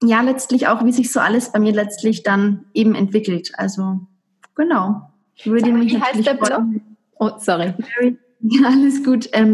ja, 0.03 0.21
letztlich 0.23 0.69
auch, 0.69 0.85
wie 0.85 0.93
sich 0.93 1.13
so 1.13 1.21
alles 1.21 1.53
bei 1.53 1.59
mir 1.59 1.73
letztlich 1.73 2.23
dann 2.23 2.65
eben 2.75 2.95
entwickelt. 2.95 3.53
Also 3.57 4.01
genau. 4.55 5.11
Ich 5.35 5.47
würde 5.47 5.73
mich 5.73 5.93
wie 5.93 6.01
heißt 6.01 6.27
der 6.27 6.35
Blog? 6.35 6.63
Oh, 7.19 7.31
sorry. 7.39 7.75
Mary, 7.79 8.19
alles 8.65 9.05
gut. 9.05 9.29
Äh, 9.33 9.45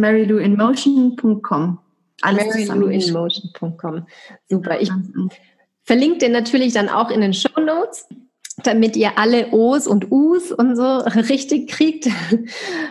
marylouinmotion.com. 2.22 2.80
marylouinmotion.com. 2.80 4.06
Super. 4.48 4.80
Ich 4.80 4.90
verlinke 5.84 6.18
den 6.18 6.32
natürlich 6.32 6.72
dann 6.72 6.88
auch 6.88 7.10
in 7.10 7.20
den 7.20 7.34
Show 7.34 7.60
Notes, 7.60 8.08
damit 8.64 8.96
ihr 8.96 9.18
alle 9.18 9.52
O's 9.52 9.86
und 9.86 10.10
U's 10.10 10.52
und 10.52 10.76
so 10.76 10.98
richtig 11.28 11.68
kriegt 11.68 12.08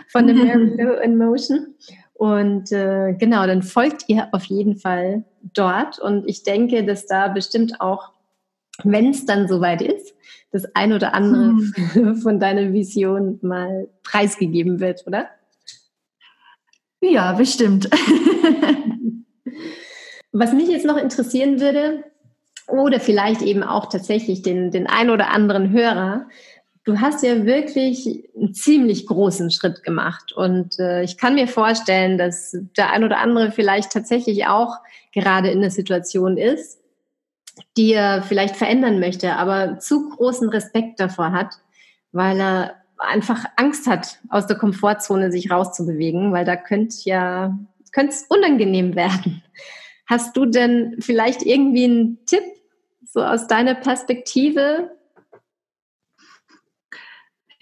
von 0.08 0.26
dem 0.26 0.44
Mary 0.44 0.76
Lou 0.82 0.92
in 1.02 1.16
Motion. 1.16 1.74
Und 2.14 2.70
äh, 2.70 3.14
genau, 3.14 3.46
dann 3.46 3.62
folgt 3.62 4.04
ihr 4.08 4.28
auf 4.32 4.44
jeden 4.44 4.76
Fall 4.76 5.24
dort. 5.54 5.98
Und 5.98 6.28
ich 6.28 6.44
denke, 6.44 6.84
dass 6.84 7.06
da 7.06 7.28
bestimmt 7.28 7.80
auch, 7.80 8.10
wenn 8.84 9.10
es 9.10 9.26
dann 9.26 9.48
soweit 9.48 9.82
ist, 9.82 10.14
das 10.52 10.66
ein 10.76 10.92
oder 10.92 11.14
andere 11.14 11.56
hm. 11.94 12.16
von 12.22 12.38
deiner 12.38 12.72
Vision 12.72 13.38
mal 13.42 13.88
preisgegeben 14.04 14.78
wird, 14.80 15.04
oder? 15.06 15.30
Ja, 17.02 17.32
bestimmt. 17.32 17.90
Was 20.32 20.52
mich 20.52 20.68
jetzt 20.68 20.86
noch 20.86 20.96
interessieren 20.96 21.60
würde, 21.60 22.04
oder 22.68 23.00
vielleicht 23.00 23.42
eben 23.42 23.62
auch 23.62 23.86
tatsächlich 23.86 24.42
den, 24.42 24.70
den 24.70 24.86
ein 24.86 25.10
oder 25.10 25.30
anderen 25.30 25.70
Hörer, 25.72 26.26
du 26.84 27.00
hast 27.00 27.22
ja 27.22 27.44
wirklich 27.44 28.28
einen 28.36 28.54
ziemlich 28.54 29.06
großen 29.06 29.50
Schritt 29.50 29.82
gemacht. 29.82 30.32
Und 30.32 30.78
äh, 30.78 31.02
ich 31.02 31.18
kann 31.18 31.34
mir 31.34 31.48
vorstellen, 31.48 32.18
dass 32.18 32.56
der 32.76 32.90
ein 32.90 33.04
oder 33.04 33.18
andere 33.18 33.52
vielleicht 33.52 33.92
tatsächlich 33.92 34.46
auch 34.46 34.76
gerade 35.12 35.50
in 35.50 35.60
der 35.60 35.70
Situation 35.70 36.36
ist, 36.38 36.80
die 37.76 37.92
er 37.92 38.22
vielleicht 38.22 38.56
verändern 38.56 39.00
möchte, 39.00 39.34
aber 39.36 39.78
zu 39.78 40.08
großen 40.10 40.48
Respekt 40.48 40.98
davor 40.98 41.32
hat, 41.32 41.54
weil 42.12 42.40
er 42.40 42.81
einfach 43.02 43.44
Angst 43.56 43.86
hat, 43.86 44.20
aus 44.28 44.46
der 44.46 44.56
Komfortzone 44.56 45.30
sich 45.30 45.50
rauszubewegen, 45.50 46.32
weil 46.32 46.44
da 46.44 46.56
könnte 46.56 46.96
ja, 47.04 47.58
könnte 47.92 48.12
es 48.12 48.26
unangenehm 48.28 48.94
werden. 48.94 49.42
Hast 50.06 50.36
du 50.36 50.46
denn 50.46 50.96
vielleicht 50.98 51.42
irgendwie 51.42 51.84
einen 51.84 52.24
Tipp, 52.26 52.42
so 53.04 53.22
aus 53.22 53.46
deiner 53.46 53.74
Perspektive? 53.74 54.90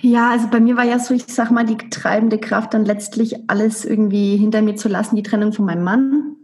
Ja, 0.01 0.31
also 0.31 0.49
bei 0.49 0.61
mir 0.61 0.77
war 0.77 0.85
ja 0.85 0.99
so, 0.99 1.13
ich 1.13 1.27
sag 1.27 1.51
mal, 1.51 1.67
die 1.67 1.77
treibende 1.77 2.39
Kraft 2.39 2.73
dann 2.73 2.85
letztlich 2.85 3.51
alles 3.51 3.85
irgendwie 3.85 4.37
hinter 4.37 4.63
mir 4.63 4.77
zu 4.77 4.89
lassen, 4.89 5.17
die 5.17 5.23
Trennung 5.23 5.53
von 5.53 5.67
meinem 5.67 5.85
Mann, 5.85 6.37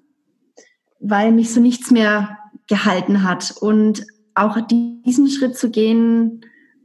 weil 1.01 1.33
mich 1.33 1.53
so 1.55 1.61
nichts 1.61 1.91
mehr 1.91 2.39
gehalten 2.69 3.23
hat. 3.23 3.55
Und 3.61 4.07
auch 4.35 4.59
diesen 4.61 5.31
Schritt 5.31 5.57
zu 5.57 5.71
gehen, 5.71 6.43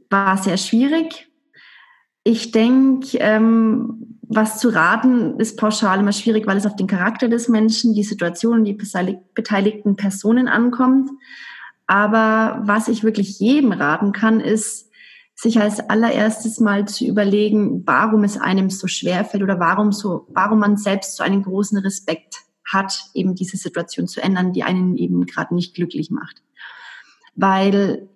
war 0.08 0.38
sehr 0.38 0.56
schwierig. 0.56 1.31
Ich 2.24 2.52
denke, 2.52 3.18
ähm, 3.18 4.18
was 4.22 4.58
zu 4.58 4.68
raten, 4.68 5.38
ist 5.38 5.58
pauschal 5.58 6.00
immer 6.00 6.12
schwierig, 6.12 6.46
weil 6.46 6.56
es 6.56 6.66
auf 6.66 6.76
den 6.76 6.86
Charakter 6.86 7.28
des 7.28 7.48
Menschen, 7.48 7.94
die 7.94 8.04
Situation, 8.04 8.64
die 8.64 8.72
beteiligten 8.72 9.96
Personen 9.96 10.48
ankommt. 10.48 11.10
Aber 11.86 12.62
was 12.64 12.88
ich 12.88 13.04
wirklich 13.04 13.38
jedem 13.40 13.72
raten 13.72 14.12
kann, 14.12 14.40
ist, 14.40 14.90
sich 15.34 15.60
als 15.60 15.80
allererstes 15.80 16.60
mal 16.60 16.86
zu 16.86 17.04
überlegen, 17.04 17.82
warum 17.84 18.22
es 18.22 18.38
einem 18.38 18.70
so 18.70 18.86
schwer 18.86 19.24
fällt 19.24 19.42
oder 19.42 19.58
warum 19.58 19.90
so, 19.90 20.26
warum 20.28 20.60
man 20.60 20.76
selbst 20.76 21.16
so 21.16 21.24
einen 21.24 21.42
großen 21.42 21.78
Respekt 21.78 22.36
hat, 22.64 22.94
eben 23.12 23.34
diese 23.34 23.56
Situation 23.56 24.06
zu 24.06 24.22
ändern, 24.22 24.52
die 24.52 24.62
einen 24.62 24.96
eben 24.96 25.26
gerade 25.26 25.54
nicht 25.54 25.74
glücklich 25.74 26.10
macht. 26.10 26.42
Weil 27.34 28.08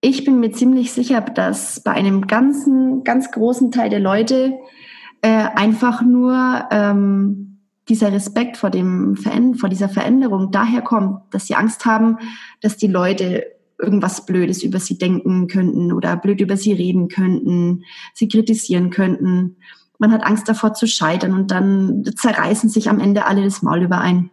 ich 0.00 0.24
bin 0.24 0.40
mir 0.40 0.52
ziemlich 0.52 0.92
sicher, 0.92 1.20
dass 1.20 1.82
bei 1.82 1.92
einem 1.92 2.26
ganzen, 2.26 3.02
ganz 3.04 3.30
großen 3.30 3.70
Teil 3.70 3.90
der 3.90 4.00
Leute 4.00 4.54
äh, 5.22 5.28
einfach 5.28 6.02
nur 6.02 6.64
ähm, 6.70 7.58
dieser 7.88 8.12
Respekt 8.12 8.56
vor 8.56 8.70
dem 8.70 9.16
vor 9.58 9.68
dieser 9.68 9.88
Veränderung 9.88 10.50
daher 10.50 10.82
kommt, 10.82 11.22
dass 11.32 11.46
sie 11.46 11.54
Angst 11.54 11.86
haben, 11.86 12.18
dass 12.60 12.76
die 12.76 12.88
Leute 12.88 13.44
irgendwas 13.78 14.26
Blödes 14.26 14.62
über 14.62 14.80
sie 14.80 14.98
denken 14.98 15.48
könnten 15.48 15.92
oder 15.92 16.16
blöd 16.16 16.40
über 16.40 16.56
sie 16.56 16.72
reden 16.72 17.08
könnten, 17.08 17.84
sie 18.14 18.28
kritisieren 18.28 18.90
könnten 18.90 19.56
man 19.98 20.12
hat 20.12 20.24
Angst 20.24 20.48
davor 20.48 20.74
zu 20.74 20.86
scheitern 20.86 21.32
und 21.32 21.50
dann 21.50 22.04
zerreißen 22.16 22.68
sich 22.68 22.88
am 22.88 23.00
Ende 23.00 23.26
alle 23.26 23.44
das 23.44 23.62
Maul 23.62 23.82
über 23.82 23.98
ein. 24.00 24.30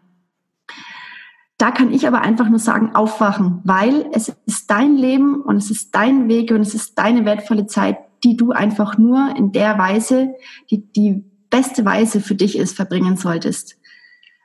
Da 1.63 1.71
kann 1.71 1.93
ich 1.93 2.05
aber 2.05 2.19
einfach 2.19 2.49
nur 2.49 2.59
sagen, 2.59 2.93
aufwachen, 2.93 3.61
weil 3.63 4.07
es 4.11 4.35
ist 4.45 4.69
dein 4.69 4.97
Leben 4.97 5.41
und 5.41 5.55
es 5.55 5.71
ist 5.71 5.95
dein 5.95 6.27
Weg 6.27 6.51
und 6.51 6.59
es 6.59 6.75
ist 6.75 6.99
deine 6.99 7.23
wertvolle 7.23 7.67
Zeit, 7.67 7.99
die 8.25 8.35
du 8.35 8.51
einfach 8.51 8.97
nur 8.97 9.33
in 9.37 9.53
der 9.53 9.77
Weise, 9.77 10.33
die 10.69 10.85
die 10.91 11.23
beste 11.49 11.85
Weise 11.85 12.19
für 12.19 12.35
dich 12.35 12.57
ist, 12.57 12.75
verbringen 12.75 13.15
solltest. 13.15 13.77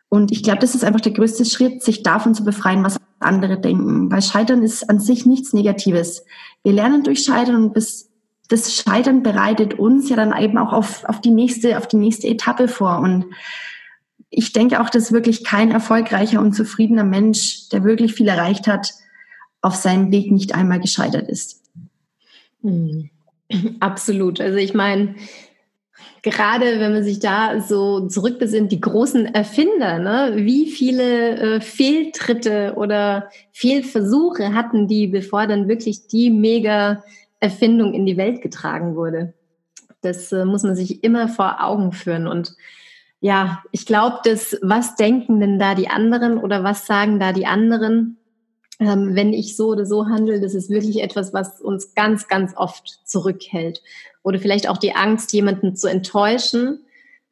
Und 0.09 0.31
ich 0.31 0.45
glaube, 0.45 0.61
das 0.61 0.77
ist 0.77 0.85
einfach 0.85 1.01
der 1.01 1.11
größte 1.11 1.45
Schritt, 1.45 1.83
sich 1.83 2.05
davon 2.05 2.37
zu 2.37 2.45
befreien, 2.45 2.85
was 2.85 3.01
andere 3.19 3.59
denken. 3.59 4.13
Weil 4.13 4.23
Scheitern 4.23 4.63
ist 4.63 4.89
an 4.89 5.01
sich 5.01 5.27
nichts 5.27 5.53
Negatives. 5.53 6.25
Wir 6.63 6.73
lernen 6.73 7.03
durch 7.03 7.25
Scheitern 7.25 7.57
und 7.57 7.75
bis 7.75 8.13
das 8.47 8.77
Scheitern 8.77 9.25
bereitet 9.25 9.77
uns 9.77 10.09
ja 10.09 10.15
dann 10.15 10.41
eben 10.41 10.57
auch 10.57 10.73
auf, 10.73 11.05
auf 11.05 11.21
die 11.21 11.33
nächste, 11.33 11.79
auf 11.79 11.89
die 11.89 11.97
nächste 11.97 12.29
Etappe 12.29 12.69
vor. 12.69 13.01
Und 13.01 13.25
ich 14.31 14.53
denke 14.53 14.81
auch, 14.81 14.91
dass 14.91 15.13
wirklich 15.13 15.45
kein 15.45 15.71
erfolgreicher 15.71 16.41
und 16.41 16.53
zufriedener 16.53 17.05
Mensch, 17.05 17.69
der 17.71 17.85
wirklich 17.85 18.15
viel 18.15 18.29
erreicht 18.29 18.67
hat, 18.67 18.93
auf 19.61 19.75
seinem 19.75 20.13
Weg 20.13 20.31
nicht 20.31 20.55
einmal 20.55 20.81
gescheitert 20.81 21.29
ist. 21.29 21.63
Mhm. 22.63 23.11
Absolut. 23.81 24.41
Also 24.41 24.59
ich 24.59 24.75
meine, 24.75 25.15
gerade 26.23 26.81
wenn 26.81 26.93
man 26.93 27.05
sich 27.05 27.21
da 27.21 27.61
so 27.61 28.07
zurückbesinnt, 28.07 28.71
die 28.71 28.81
großen 28.81 29.27
Erfinder, 29.35 29.99
ne? 29.99 30.33
wie 30.37 30.71
viele 30.71 31.37
äh, 31.37 31.61
Fehltritte 31.61 32.75
oder 32.77 33.31
Fehlversuche 33.53 34.53
hatten 34.55 34.87
die, 34.87 35.07
bevor 35.07 35.47
dann 35.47 35.69
wirklich 35.69 36.07
die 36.07 36.31
mega 36.31 37.03
Erfindung 37.41 37.95
in 37.95 38.05
die 38.05 38.17
Welt 38.17 38.43
getragen 38.43 38.95
wurde. 38.95 39.33
Das 40.03 40.31
äh, 40.33 40.45
muss 40.45 40.63
man 40.63 40.77
sich 40.77 41.03
immer 41.03 41.29
vor 41.29 41.65
Augen 41.65 41.93
führen. 41.93 42.27
Und 42.27 42.55
ja, 43.21 43.63
ich 43.73 43.87
glaube, 43.87 44.19
dass 44.25 44.57
was 44.63 44.97
denken 44.97 45.41
denn 45.41 45.59
da 45.59 45.75
die 45.75 45.89
anderen 45.89 46.39
oder 46.39 46.63
was 46.63 46.87
sagen 46.87 47.19
da 47.19 47.33
die 47.33 47.47
anderen? 47.47 48.19
ähm, 48.81 49.15
wenn 49.15 49.33
ich 49.33 49.57
so 49.57 49.69
oder 49.69 49.85
so 49.85 50.07
handle, 50.07 50.41
das 50.41 50.55
ist 50.55 50.71
wirklich 50.71 51.03
etwas, 51.03 51.33
was 51.33 51.61
uns 51.61 51.95
ganz, 51.95 52.29
ganz 52.29 52.53
oft 52.57 53.01
zurückhält. 53.05 53.83
Oder 54.23 54.39
vielleicht 54.39 54.69
auch 54.69 54.79
die 54.79 54.95
Angst, 54.95 55.33
jemanden 55.33 55.75
zu 55.75 55.89
enttäuschen. 55.89 56.81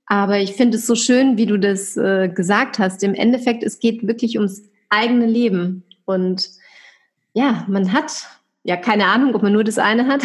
Aber 0.07 0.39
ich 0.39 0.55
finde 0.55 0.77
es 0.77 0.87
so 0.87 0.95
schön, 0.95 1.37
wie 1.37 1.47
du 1.47 1.59
das 1.59 1.97
äh, 1.97 2.29
gesagt 2.29 2.79
hast. 2.79 3.03
Im 3.03 3.15
Endeffekt, 3.15 3.63
es 3.63 3.79
geht 3.79 4.07
wirklich 4.07 4.39
ums 4.39 4.63
eigene 4.89 5.27
Leben. 5.27 5.85
Und 6.05 6.51
ja, 7.33 7.65
man 7.69 7.93
hat 7.93 8.13
ja 8.65 8.77
keine 8.77 9.07
Ahnung, 9.07 9.35
ob 9.35 9.43
man 9.43 9.53
nur 9.53 9.65
das 9.65 9.79
eine 9.79 10.07
hat. 10.07 10.23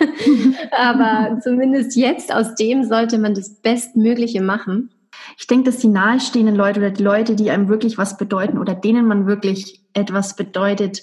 Aber 0.70 1.40
zumindest 1.42 1.94
jetzt 1.96 2.32
aus 2.32 2.54
dem 2.54 2.84
sollte 2.84 3.18
man 3.18 3.34
das 3.34 3.50
Bestmögliche 3.50 4.40
machen. 4.40 4.90
Ich 5.38 5.46
denke, 5.46 5.70
dass 5.70 5.78
die 5.78 5.88
nahestehenden 5.88 6.54
Leute 6.54 6.80
oder 6.80 6.90
die 6.90 7.02
Leute, 7.02 7.36
die 7.36 7.50
einem 7.50 7.68
wirklich 7.68 7.98
was 7.98 8.16
bedeuten 8.16 8.58
oder 8.58 8.74
denen 8.74 9.06
man 9.06 9.26
wirklich 9.26 9.82
etwas 9.92 10.36
bedeutet, 10.36 11.02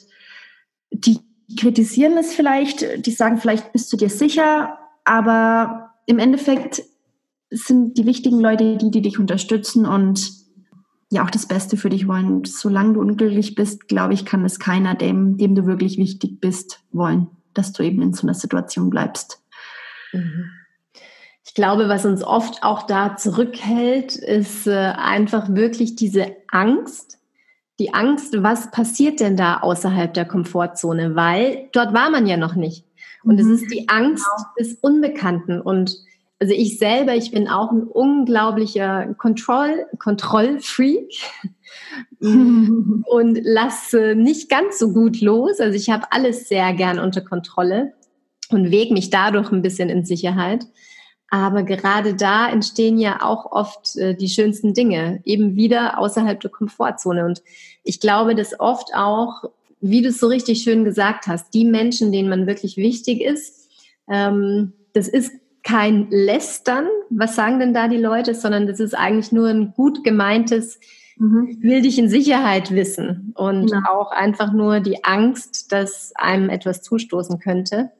die 0.91 1.19
kritisieren 1.59 2.17
es 2.17 2.33
vielleicht, 2.33 3.05
die 3.05 3.11
sagen 3.11 3.37
vielleicht, 3.37 3.73
bist 3.73 3.91
du 3.91 3.97
dir 3.97 4.09
sicher, 4.09 4.77
aber 5.03 5.91
im 6.05 6.19
Endeffekt 6.19 6.83
sind 7.49 7.97
die 7.97 8.05
wichtigen 8.05 8.39
Leute 8.39 8.77
die, 8.77 8.91
die 8.91 9.01
dich 9.01 9.19
unterstützen 9.19 9.85
und 9.85 10.31
ja 11.11 11.23
auch 11.23 11.29
das 11.29 11.47
Beste 11.47 11.75
für 11.75 11.89
dich 11.89 12.07
wollen. 12.07 12.45
Solange 12.45 12.93
du 12.93 13.01
unglücklich 13.01 13.55
bist, 13.55 13.87
glaube 13.87 14.13
ich, 14.13 14.25
kann 14.25 14.45
es 14.45 14.59
keiner, 14.59 14.95
dem, 14.95 15.37
dem 15.37 15.55
du 15.55 15.65
wirklich 15.65 15.97
wichtig 15.97 16.39
bist, 16.39 16.79
wollen, 16.91 17.27
dass 17.53 17.73
du 17.73 17.83
eben 17.83 18.01
in 18.01 18.13
so 18.13 18.25
einer 18.25 18.33
Situation 18.33 18.89
bleibst. 18.89 19.43
Mhm. 20.13 20.51
Ich 21.45 21.53
glaube, 21.53 21.89
was 21.89 22.05
uns 22.05 22.23
oft 22.23 22.63
auch 22.63 22.83
da 22.83 23.15
zurückhält, 23.15 24.15
ist 24.15 24.67
äh, 24.67 24.93
einfach 24.95 25.53
wirklich 25.53 25.95
diese 25.95 26.35
Angst. 26.49 27.17
Die 27.79 27.93
Angst, 27.93 28.35
was 28.43 28.69
passiert 28.71 29.19
denn 29.19 29.37
da 29.37 29.57
außerhalb 29.57 30.13
der 30.13 30.25
Komfortzone? 30.25 31.15
Weil 31.15 31.69
dort 31.73 31.93
war 31.93 32.11
man 32.11 32.27
ja 32.27 32.37
noch 32.37 32.55
nicht. 32.55 32.85
Und 33.23 33.35
mhm. 33.35 33.39
es 33.39 33.61
ist 33.61 33.71
die 33.71 33.89
Angst 33.89 34.25
genau. 34.25 34.49
des 34.59 34.73
Unbekannten. 34.81 35.59
Und 35.59 35.97
also 36.39 36.53
ich 36.55 36.79
selber, 36.79 37.15
ich 37.15 37.31
bin 37.31 37.47
auch 37.47 37.71
ein 37.71 37.83
unglaublicher 37.83 39.13
Control, 39.15 39.85
Kontrollfreak 39.99 41.11
und 42.19 43.39
lasse 43.43 44.15
nicht 44.15 44.49
ganz 44.49 44.79
so 44.79 44.91
gut 44.91 45.21
los. 45.21 45.59
Also 45.59 45.75
ich 45.75 45.89
habe 45.89 46.07
alles 46.11 46.49
sehr 46.49 46.73
gern 46.73 46.99
unter 46.99 47.21
Kontrolle 47.21 47.93
und 48.49 48.71
wege 48.71 48.93
mich 48.93 49.09
dadurch 49.09 49.51
ein 49.51 49.61
bisschen 49.61 49.89
in 49.89 50.03
Sicherheit. 50.03 50.65
Aber 51.33 51.63
gerade 51.63 52.13
da 52.13 52.49
entstehen 52.49 52.97
ja 52.99 53.21
auch 53.23 53.51
oft 53.53 53.95
äh, 53.95 54.13
die 54.13 54.27
schönsten 54.27 54.73
Dinge, 54.73 55.21
eben 55.23 55.55
wieder 55.55 55.97
außerhalb 55.97 56.39
der 56.41 56.51
Komfortzone. 56.51 57.25
Und 57.25 57.41
ich 57.85 58.01
glaube, 58.01 58.35
dass 58.35 58.59
oft 58.59 58.93
auch, 58.93 59.45
wie 59.79 60.01
du 60.01 60.09
es 60.09 60.19
so 60.19 60.27
richtig 60.27 60.61
schön 60.61 60.83
gesagt 60.83 61.27
hast, 61.27 61.53
die 61.53 61.63
Menschen, 61.63 62.11
denen 62.11 62.27
man 62.27 62.47
wirklich 62.47 62.75
wichtig 62.75 63.21
ist, 63.21 63.69
ähm, 64.09 64.73
das 64.93 65.07
ist 65.07 65.31
kein 65.63 66.07
Lästern, 66.09 66.87
was 67.09 67.35
sagen 67.35 67.59
denn 67.59 67.73
da 67.73 67.87
die 67.87 67.97
Leute, 67.97 68.35
sondern 68.35 68.67
das 68.67 68.81
ist 68.81 68.93
eigentlich 68.93 69.31
nur 69.31 69.47
ein 69.47 69.71
gut 69.71 70.03
gemeintes, 70.03 70.81
mhm. 71.15 71.59
will 71.61 71.81
dich 71.81 71.97
in 71.97 72.09
Sicherheit 72.09 72.71
wissen 72.71 73.31
und 73.37 73.71
ja. 73.71 73.83
auch 73.89 74.11
einfach 74.11 74.51
nur 74.51 74.81
die 74.81 75.05
Angst, 75.05 75.71
dass 75.71 76.11
einem 76.15 76.49
etwas 76.49 76.81
zustoßen 76.81 77.39
könnte. 77.39 77.91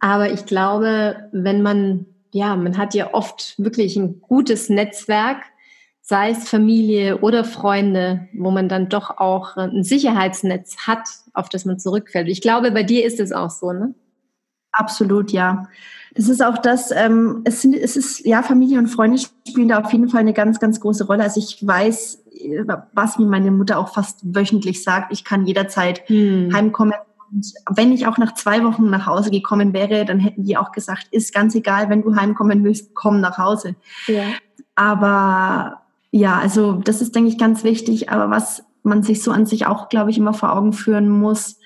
Aber 0.00 0.32
ich 0.32 0.46
glaube, 0.46 1.28
wenn 1.32 1.62
man, 1.62 2.06
ja, 2.32 2.56
man 2.56 2.78
hat 2.78 2.94
ja 2.94 3.12
oft 3.14 3.54
wirklich 3.58 3.96
ein 3.96 4.20
gutes 4.20 4.68
Netzwerk, 4.68 5.44
sei 6.00 6.30
es 6.30 6.48
Familie 6.48 7.18
oder 7.18 7.44
Freunde, 7.44 8.28
wo 8.32 8.50
man 8.50 8.68
dann 8.68 8.88
doch 8.88 9.18
auch 9.18 9.56
ein 9.56 9.84
Sicherheitsnetz 9.84 10.78
hat, 10.86 11.08
auf 11.34 11.48
das 11.48 11.64
man 11.66 11.78
zurückfällt. 11.78 12.28
Ich 12.28 12.40
glaube, 12.40 12.72
bei 12.72 12.82
dir 12.82 13.04
ist 13.04 13.20
es 13.20 13.30
auch 13.30 13.50
so, 13.50 13.72
ne? 13.72 13.94
Absolut, 14.72 15.30
ja. 15.32 15.68
Das 16.14 16.28
ist 16.28 16.42
auch 16.42 16.58
das, 16.58 16.90
ähm, 16.90 17.42
es, 17.44 17.62
sind, 17.62 17.74
es 17.74 17.96
ist, 17.96 18.26
ja, 18.26 18.42
Familie 18.42 18.78
und 18.78 18.88
Freunde 18.88 19.18
spielen 19.18 19.68
da 19.68 19.80
auf 19.80 19.92
jeden 19.92 20.08
Fall 20.08 20.20
eine 20.20 20.32
ganz, 20.32 20.58
ganz 20.58 20.80
große 20.80 21.06
Rolle. 21.06 21.22
Also 21.22 21.38
ich 21.38 21.64
weiß, 21.64 22.24
was 22.92 23.18
mir 23.18 23.26
meine 23.26 23.50
Mutter 23.50 23.78
auch 23.78 23.92
fast 23.92 24.20
wöchentlich 24.22 24.82
sagt, 24.82 25.12
ich 25.12 25.24
kann 25.24 25.46
jederzeit 25.46 26.08
hm. 26.08 26.50
heimkommen, 26.52 26.94
und 27.32 27.52
wenn 27.70 27.92
ich 27.92 28.06
auch 28.06 28.18
nach 28.18 28.34
zwei 28.34 28.64
Wochen 28.64 28.90
nach 28.90 29.06
Hause 29.06 29.30
gekommen 29.30 29.72
wäre, 29.72 30.04
dann 30.04 30.18
hätten 30.18 30.44
die 30.44 30.56
auch 30.56 30.72
gesagt, 30.72 31.06
ist 31.10 31.32
ganz 31.34 31.54
egal, 31.54 31.88
wenn 31.88 32.02
du 32.02 32.16
heimkommen 32.16 32.64
willst, 32.64 32.94
komm 32.94 33.20
nach 33.20 33.38
Hause. 33.38 33.76
Ja. 34.06 34.24
Aber 34.74 35.82
ja, 36.10 36.38
also 36.38 36.74
das 36.74 37.00
ist, 37.00 37.14
denke 37.14 37.30
ich, 37.30 37.38
ganz 37.38 37.62
wichtig. 37.64 38.10
Aber 38.10 38.30
was 38.30 38.64
man 38.82 39.02
sich 39.02 39.22
so 39.22 39.30
an 39.30 39.46
sich 39.46 39.66
auch, 39.66 39.88
glaube 39.88 40.10
ich, 40.10 40.18
immer 40.18 40.34
vor 40.34 40.52
Augen 40.52 40.72
führen 40.72 41.08
muss, 41.08 41.58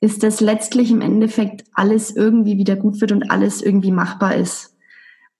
ist, 0.00 0.22
dass 0.22 0.40
letztlich 0.40 0.90
im 0.90 1.00
Endeffekt 1.00 1.64
alles 1.74 2.14
irgendwie 2.14 2.56
wieder 2.56 2.76
gut 2.76 3.00
wird 3.00 3.12
und 3.12 3.30
alles 3.30 3.62
irgendwie 3.62 3.92
machbar 3.92 4.34
ist. 4.36 4.76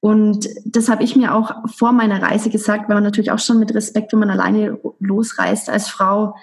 Und 0.01 0.49
das 0.65 0.89
habe 0.89 1.03
ich 1.05 1.15
mir 1.15 1.35
auch 1.35 1.55
vor 1.69 1.93
meiner 1.93 2.23
Reise 2.23 2.51
gesagt, 2.51 2.89
weil 2.89 2.97
man 2.97 3.05
natürlich 3.05 3.31
auch 3.31 3.39
schon 3.39 3.59
mit 3.59 3.75
Respekt, 3.75 4.13
wenn 4.13 4.21
man 4.21 4.31
alleine 4.31 4.79
losreist 4.99 5.69
als 5.69 5.89
Frau, 5.89 6.35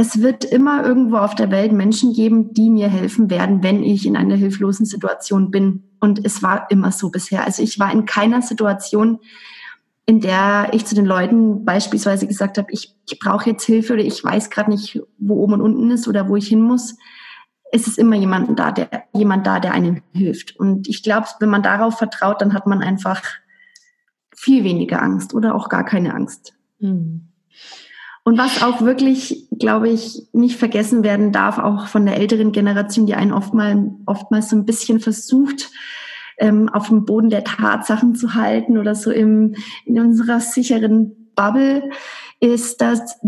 es 0.00 0.22
wird 0.22 0.44
immer 0.44 0.86
irgendwo 0.86 1.16
auf 1.16 1.34
der 1.34 1.50
Welt 1.50 1.72
Menschen 1.72 2.12
geben, 2.12 2.54
die 2.54 2.70
mir 2.70 2.88
helfen 2.88 3.30
werden, 3.30 3.64
wenn 3.64 3.82
ich 3.82 4.06
in 4.06 4.16
einer 4.16 4.36
hilflosen 4.36 4.86
Situation 4.86 5.50
bin. 5.50 5.82
Und 5.98 6.24
es 6.24 6.40
war 6.40 6.70
immer 6.70 6.92
so 6.92 7.10
bisher. 7.10 7.44
Also 7.44 7.64
ich 7.64 7.80
war 7.80 7.90
in 7.90 8.04
keiner 8.04 8.40
Situation, 8.40 9.18
in 10.06 10.20
der 10.20 10.68
ich 10.72 10.86
zu 10.86 10.94
den 10.94 11.04
Leuten 11.04 11.64
beispielsweise 11.64 12.28
gesagt 12.28 12.58
habe, 12.58 12.70
ich, 12.70 12.94
ich 13.10 13.18
brauche 13.18 13.50
jetzt 13.50 13.64
Hilfe 13.64 13.94
oder 13.94 14.04
ich 14.04 14.22
weiß 14.22 14.50
gerade 14.50 14.70
nicht, 14.70 15.02
wo 15.18 15.34
oben 15.34 15.54
und 15.54 15.62
unten 15.62 15.90
ist 15.90 16.06
oder 16.06 16.28
wo 16.28 16.36
ich 16.36 16.46
hin 16.46 16.62
muss. 16.62 16.94
Es 17.72 17.88
ist 17.88 17.98
immer 17.98 18.14
jemand 18.14 18.56
da, 18.56 18.70
der 18.70 19.02
jemand 19.12 19.48
da, 19.48 19.58
der 19.58 19.72
einem 19.72 20.02
hilft. 20.12 20.54
Und 20.60 20.86
ich 20.86 21.02
glaube, 21.02 21.26
wenn 21.40 21.50
man 21.50 21.64
darauf 21.64 21.98
vertraut, 21.98 22.40
dann 22.40 22.54
hat 22.54 22.68
man 22.68 22.82
einfach 22.82 23.20
viel 24.32 24.62
weniger 24.62 25.02
Angst 25.02 25.34
oder 25.34 25.56
auch 25.56 25.68
gar 25.68 25.84
keine 25.84 26.14
Angst. 26.14 26.54
Mhm. 26.78 27.32
Und 28.28 28.36
was 28.36 28.62
auch 28.62 28.82
wirklich, 28.82 29.48
glaube 29.58 29.88
ich, 29.88 30.28
nicht 30.34 30.58
vergessen 30.58 31.02
werden 31.02 31.32
darf, 31.32 31.56
auch 31.56 31.86
von 31.86 32.04
der 32.04 32.18
älteren 32.18 32.52
Generation, 32.52 33.06
die 33.06 33.14
einen 33.14 33.32
oftmals, 33.32 33.78
oftmals 34.04 34.50
so 34.50 34.56
ein 34.56 34.66
bisschen 34.66 35.00
versucht, 35.00 35.70
ähm, 36.36 36.68
auf 36.68 36.88
dem 36.88 37.06
Boden 37.06 37.30
der 37.30 37.42
Tatsachen 37.42 38.16
zu 38.16 38.34
halten 38.34 38.76
oder 38.76 38.94
so 38.94 39.10
im, 39.10 39.54
in 39.86 39.98
unserer 39.98 40.40
sicheren 40.40 41.32
Bubble, 41.36 41.88
ist, 42.38 42.82
dass 42.82 43.18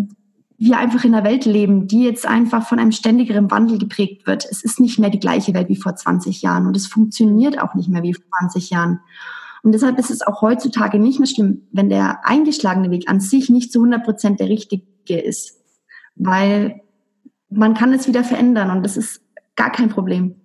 wir 0.59 0.77
einfach 0.77 1.03
in 1.03 1.15
einer 1.15 1.25
Welt 1.25 1.47
leben, 1.47 1.87
die 1.87 2.05
jetzt 2.05 2.27
einfach 2.27 2.69
von 2.69 2.79
einem 2.79 2.93
ständigeren 2.93 3.51
Wandel 3.51 3.79
geprägt 3.79 4.27
wird. 4.27 4.45
Es 4.45 4.63
ist 4.63 4.81
nicht 4.81 4.99
mehr 4.99 5.09
die 5.09 5.19
gleiche 5.19 5.55
Welt 5.55 5.71
wie 5.71 5.81
vor 5.81 5.97
20 5.97 6.43
Jahren 6.43 6.67
und 6.67 6.77
es 6.77 6.87
funktioniert 6.87 7.59
auch 7.59 7.75
nicht 7.75 7.89
mehr 7.89 8.03
wie 8.03 8.13
vor 8.13 8.27
20 8.41 8.69
Jahren. 8.69 9.01
Und 9.63 9.73
deshalb 9.73 9.99
ist 9.99 10.11
es 10.11 10.23
auch 10.23 10.43
heutzutage 10.43 10.99
nicht 10.99 11.19
mehr 11.19 11.29
schlimm, 11.29 11.67
wenn 11.73 11.91
der 11.91 12.27
eingeschlagene 12.27 12.91
Weg 12.91 13.09
an 13.09 13.21
sich 13.21 13.51
nicht 13.51 13.73
zu 13.73 13.81
100 13.81 14.05
Prozent 14.05 14.41
der 14.41 14.49
richtige 14.49 14.83
ist, 15.09 15.61
weil 16.15 16.81
man 17.51 17.75
kann 17.75 17.93
es 17.93 18.09
wieder 18.09 18.25
verändern 18.25 18.71
und 18.71 18.85
das 18.85 18.97
ist 18.97 19.23
gar 19.57 19.71
kein 19.71 19.89
Problem. 19.89 20.37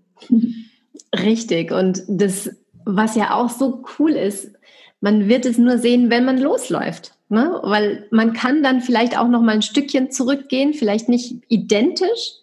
Richtig. 1.15 1.71
Und 1.71 2.03
das, 2.07 2.49
was 2.83 3.15
ja 3.15 3.33
auch 3.33 3.49
so 3.49 3.83
cool 3.99 4.11
ist, 4.11 4.51
man 5.01 5.29
wird 5.29 5.45
es 5.45 5.57
nur 5.57 5.77
sehen, 5.77 6.09
wenn 6.09 6.25
man 6.25 6.39
losläuft. 6.39 7.13
Ne? 7.29 7.59
Weil 7.63 8.07
man 8.11 8.33
kann 8.33 8.63
dann 8.63 8.81
vielleicht 8.81 9.17
auch 9.17 9.27
noch 9.27 9.41
mal 9.41 9.53
ein 9.53 9.61
Stückchen 9.61 10.11
zurückgehen, 10.11 10.73
vielleicht 10.73 11.09
nicht 11.09 11.43
identisch, 11.47 12.41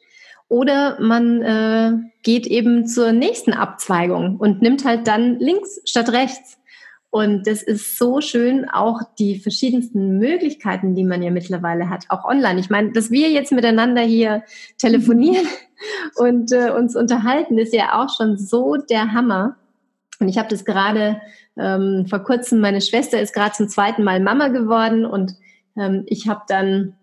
oder 0.52 1.00
man 1.00 1.40
äh, 1.40 1.92
geht 2.22 2.46
eben 2.46 2.86
zur 2.86 3.12
nächsten 3.12 3.54
Abzweigung 3.54 4.36
und 4.36 4.60
nimmt 4.60 4.84
halt 4.84 5.06
dann 5.06 5.38
links 5.38 5.80
statt 5.86 6.10
rechts. 6.12 6.58
Und 7.12 7.46
das 7.46 7.62
ist 7.62 7.98
so 7.98 8.22
schön, 8.22 8.66
auch 8.70 9.02
die 9.18 9.38
verschiedensten 9.38 10.16
Möglichkeiten, 10.16 10.94
die 10.94 11.04
man 11.04 11.22
ja 11.22 11.30
mittlerweile 11.30 11.90
hat, 11.90 12.06
auch 12.08 12.24
online. 12.24 12.58
Ich 12.58 12.70
meine, 12.70 12.92
dass 12.92 13.10
wir 13.10 13.28
jetzt 13.28 13.52
miteinander 13.52 14.00
hier 14.00 14.44
telefonieren 14.78 15.46
und 16.16 16.52
äh, 16.52 16.70
uns 16.70 16.96
unterhalten, 16.96 17.58
ist 17.58 17.74
ja 17.74 18.02
auch 18.02 18.08
schon 18.16 18.38
so 18.38 18.76
der 18.76 19.12
Hammer. 19.12 19.56
Und 20.20 20.28
ich 20.28 20.38
habe 20.38 20.48
das 20.48 20.64
gerade 20.64 21.20
ähm, 21.58 22.06
vor 22.08 22.20
kurzem, 22.20 22.60
meine 22.60 22.80
Schwester 22.80 23.20
ist 23.20 23.34
gerade 23.34 23.52
zum 23.52 23.68
zweiten 23.68 24.04
Mal 24.04 24.18
Mama 24.18 24.48
geworden 24.48 25.04
und 25.04 25.34
ähm, 25.76 26.04
ich 26.06 26.28
habe 26.28 26.40
dann 26.48 26.94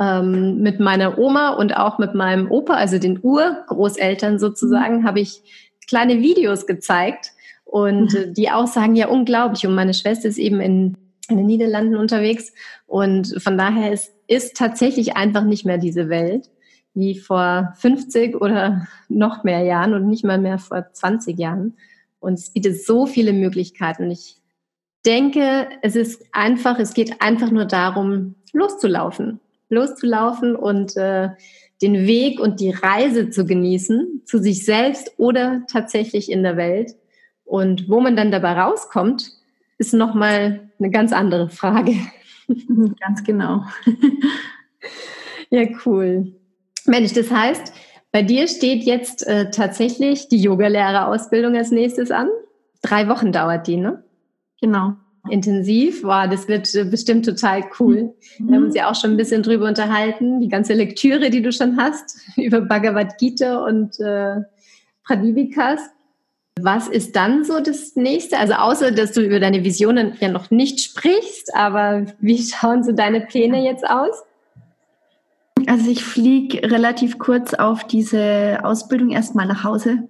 ähm, 0.00 0.62
mit 0.62 0.80
meiner 0.80 1.18
Oma 1.18 1.50
und 1.50 1.76
auch 1.76 1.98
mit 1.98 2.14
meinem 2.14 2.50
Opa, 2.50 2.76
also 2.76 2.98
den 2.98 3.20
Urgroßeltern 3.22 4.38
sozusagen, 4.38 5.00
mhm. 5.00 5.06
habe 5.06 5.20
ich 5.20 5.42
kleine 5.86 6.18
Videos 6.20 6.66
gezeigt 6.66 7.32
und 7.68 8.14
mhm. 8.14 8.32
die 8.32 8.50
auch 8.50 8.66
sagen, 8.66 8.96
ja, 8.96 9.08
unglaublich. 9.08 9.66
Und 9.66 9.74
meine 9.74 9.92
Schwester 9.92 10.26
ist 10.26 10.38
eben 10.38 10.60
in, 10.60 10.96
in 11.28 11.36
den 11.36 11.46
Niederlanden 11.46 11.96
unterwegs. 11.96 12.50
Und 12.86 13.40
von 13.42 13.58
daher 13.58 13.92
ist, 13.92 14.10
ist 14.26 14.56
tatsächlich 14.56 15.16
einfach 15.16 15.44
nicht 15.44 15.66
mehr 15.66 15.76
diese 15.76 16.08
Welt 16.08 16.50
wie 16.94 17.14
vor 17.14 17.74
50 17.76 18.40
oder 18.40 18.86
noch 19.08 19.44
mehr 19.44 19.60
Jahren 19.60 19.92
und 19.92 20.08
nicht 20.08 20.24
mal 20.24 20.38
mehr 20.38 20.58
vor 20.58 20.86
20 20.90 21.38
Jahren. 21.38 21.76
Und 22.20 22.38
es 22.38 22.50
bietet 22.50 22.82
so 22.82 23.06
viele 23.06 23.34
Möglichkeiten. 23.34 24.10
Ich 24.10 24.36
denke, 25.04 25.68
es 25.82 25.94
ist 25.94 26.24
einfach, 26.32 26.78
es 26.78 26.94
geht 26.94 27.20
einfach 27.20 27.50
nur 27.50 27.66
darum, 27.66 28.34
loszulaufen. 28.54 29.40
Loszulaufen 29.68 30.56
und 30.56 30.96
äh, 30.96 31.28
den 31.82 32.06
Weg 32.06 32.40
und 32.40 32.60
die 32.60 32.70
Reise 32.70 33.28
zu 33.28 33.44
genießen, 33.44 34.22
zu 34.24 34.38
sich 34.38 34.64
selbst 34.64 35.12
oder 35.18 35.62
tatsächlich 35.70 36.32
in 36.32 36.42
der 36.42 36.56
Welt. 36.56 36.96
Und 37.48 37.88
wo 37.88 37.98
man 38.00 38.14
dann 38.14 38.30
dabei 38.30 38.52
rauskommt, 38.60 39.32
ist 39.78 39.94
nochmal 39.94 40.68
eine 40.78 40.90
ganz 40.90 41.12
andere 41.12 41.48
Frage. 41.48 41.94
Ganz 43.00 43.24
genau. 43.24 43.64
ja, 45.50 45.66
cool. 45.84 46.32
Mensch, 46.86 47.12
das 47.12 47.30
heißt, 47.30 47.72
bei 48.12 48.22
dir 48.22 48.48
steht 48.48 48.84
jetzt 48.84 49.26
äh, 49.26 49.50
tatsächlich 49.50 50.28
die 50.28 50.40
Yogalehrerausbildung 50.40 51.56
als 51.56 51.70
nächstes 51.70 52.10
an. 52.10 52.28
Drei 52.82 53.08
Wochen 53.08 53.32
dauert 53.32 53.66
die, 53.66 53.76
ne? 53.76 54.02
Genau. 54.60 54.94
Intensiv. 55.30 56.02
Wow, 56.04 56.28
das 56.30 56.48
wird 56.48 56.74
äh, 56.74 56.84
bestimmt 56.84 57.24
total 57.24 57.64
cool. 57.78 58.14
Mhm. 58.38 58.48
Wir 58.48 58.56
haben 58.56 58.64
uns 58.64 58.74
ja 58.74 58.90
auch 58.90 58.94
schon 58.94 59.12
ein 59.12 59.16
bisschen 59.16 59.42
drüber 59.42 59.68
unterhalten. 59.68 60.40
Die 60.40 60.48
ganze 60.48 60.74
Lektüre, 60.74 61.30
die 61.30 61.42
du 61.42 61.52
schon 61.52 61.78
hast, 61.78 62.18
über 62.36 62.60
Bhagavad 62.60 63.18
Gita 63.18 63.64
und 63.64 63.98
äh, 64.00 64.36
Pradivikas. 65.04 65.80
Was 66.62 66.88
ist 66.88 67.16
dann 67.16 67.44
so 67.44 67.60
das 67.60 67.96
nächste? 67.96 68.38
Also 68.38 68.54
außer, 68.54 68.92
dass 68.92 69.12
du 69.12 69.20
über 69.20 69.40
deine 69.40 69.64
Visionen 69.64 70.14
ja 70.20 70.28
noch 70.28 70.50
nicht 70.50 70.80
sprichst, 70.80 71.54
aber 71.54 72.06
wie 72.20 72.42
schauen 72.42 72.82
so 72.84 72.92
deine 72.92 73.20
Pläne 73.20 73.64
jetzt 73.64 73.88
aus? 73.88 74.22
Also 75.66 75.90
ich 75.90 76.04
fliege 76.04 76.70
relativ 76.70 77.18
kurz 77.18 77.54
auf 77.54 77.84
diese 77.84 78.60
Ausbildung 78.62 79.10
erstmal 79.10 79.46
nach 79.46 79.64
Hause. 79.64 80.08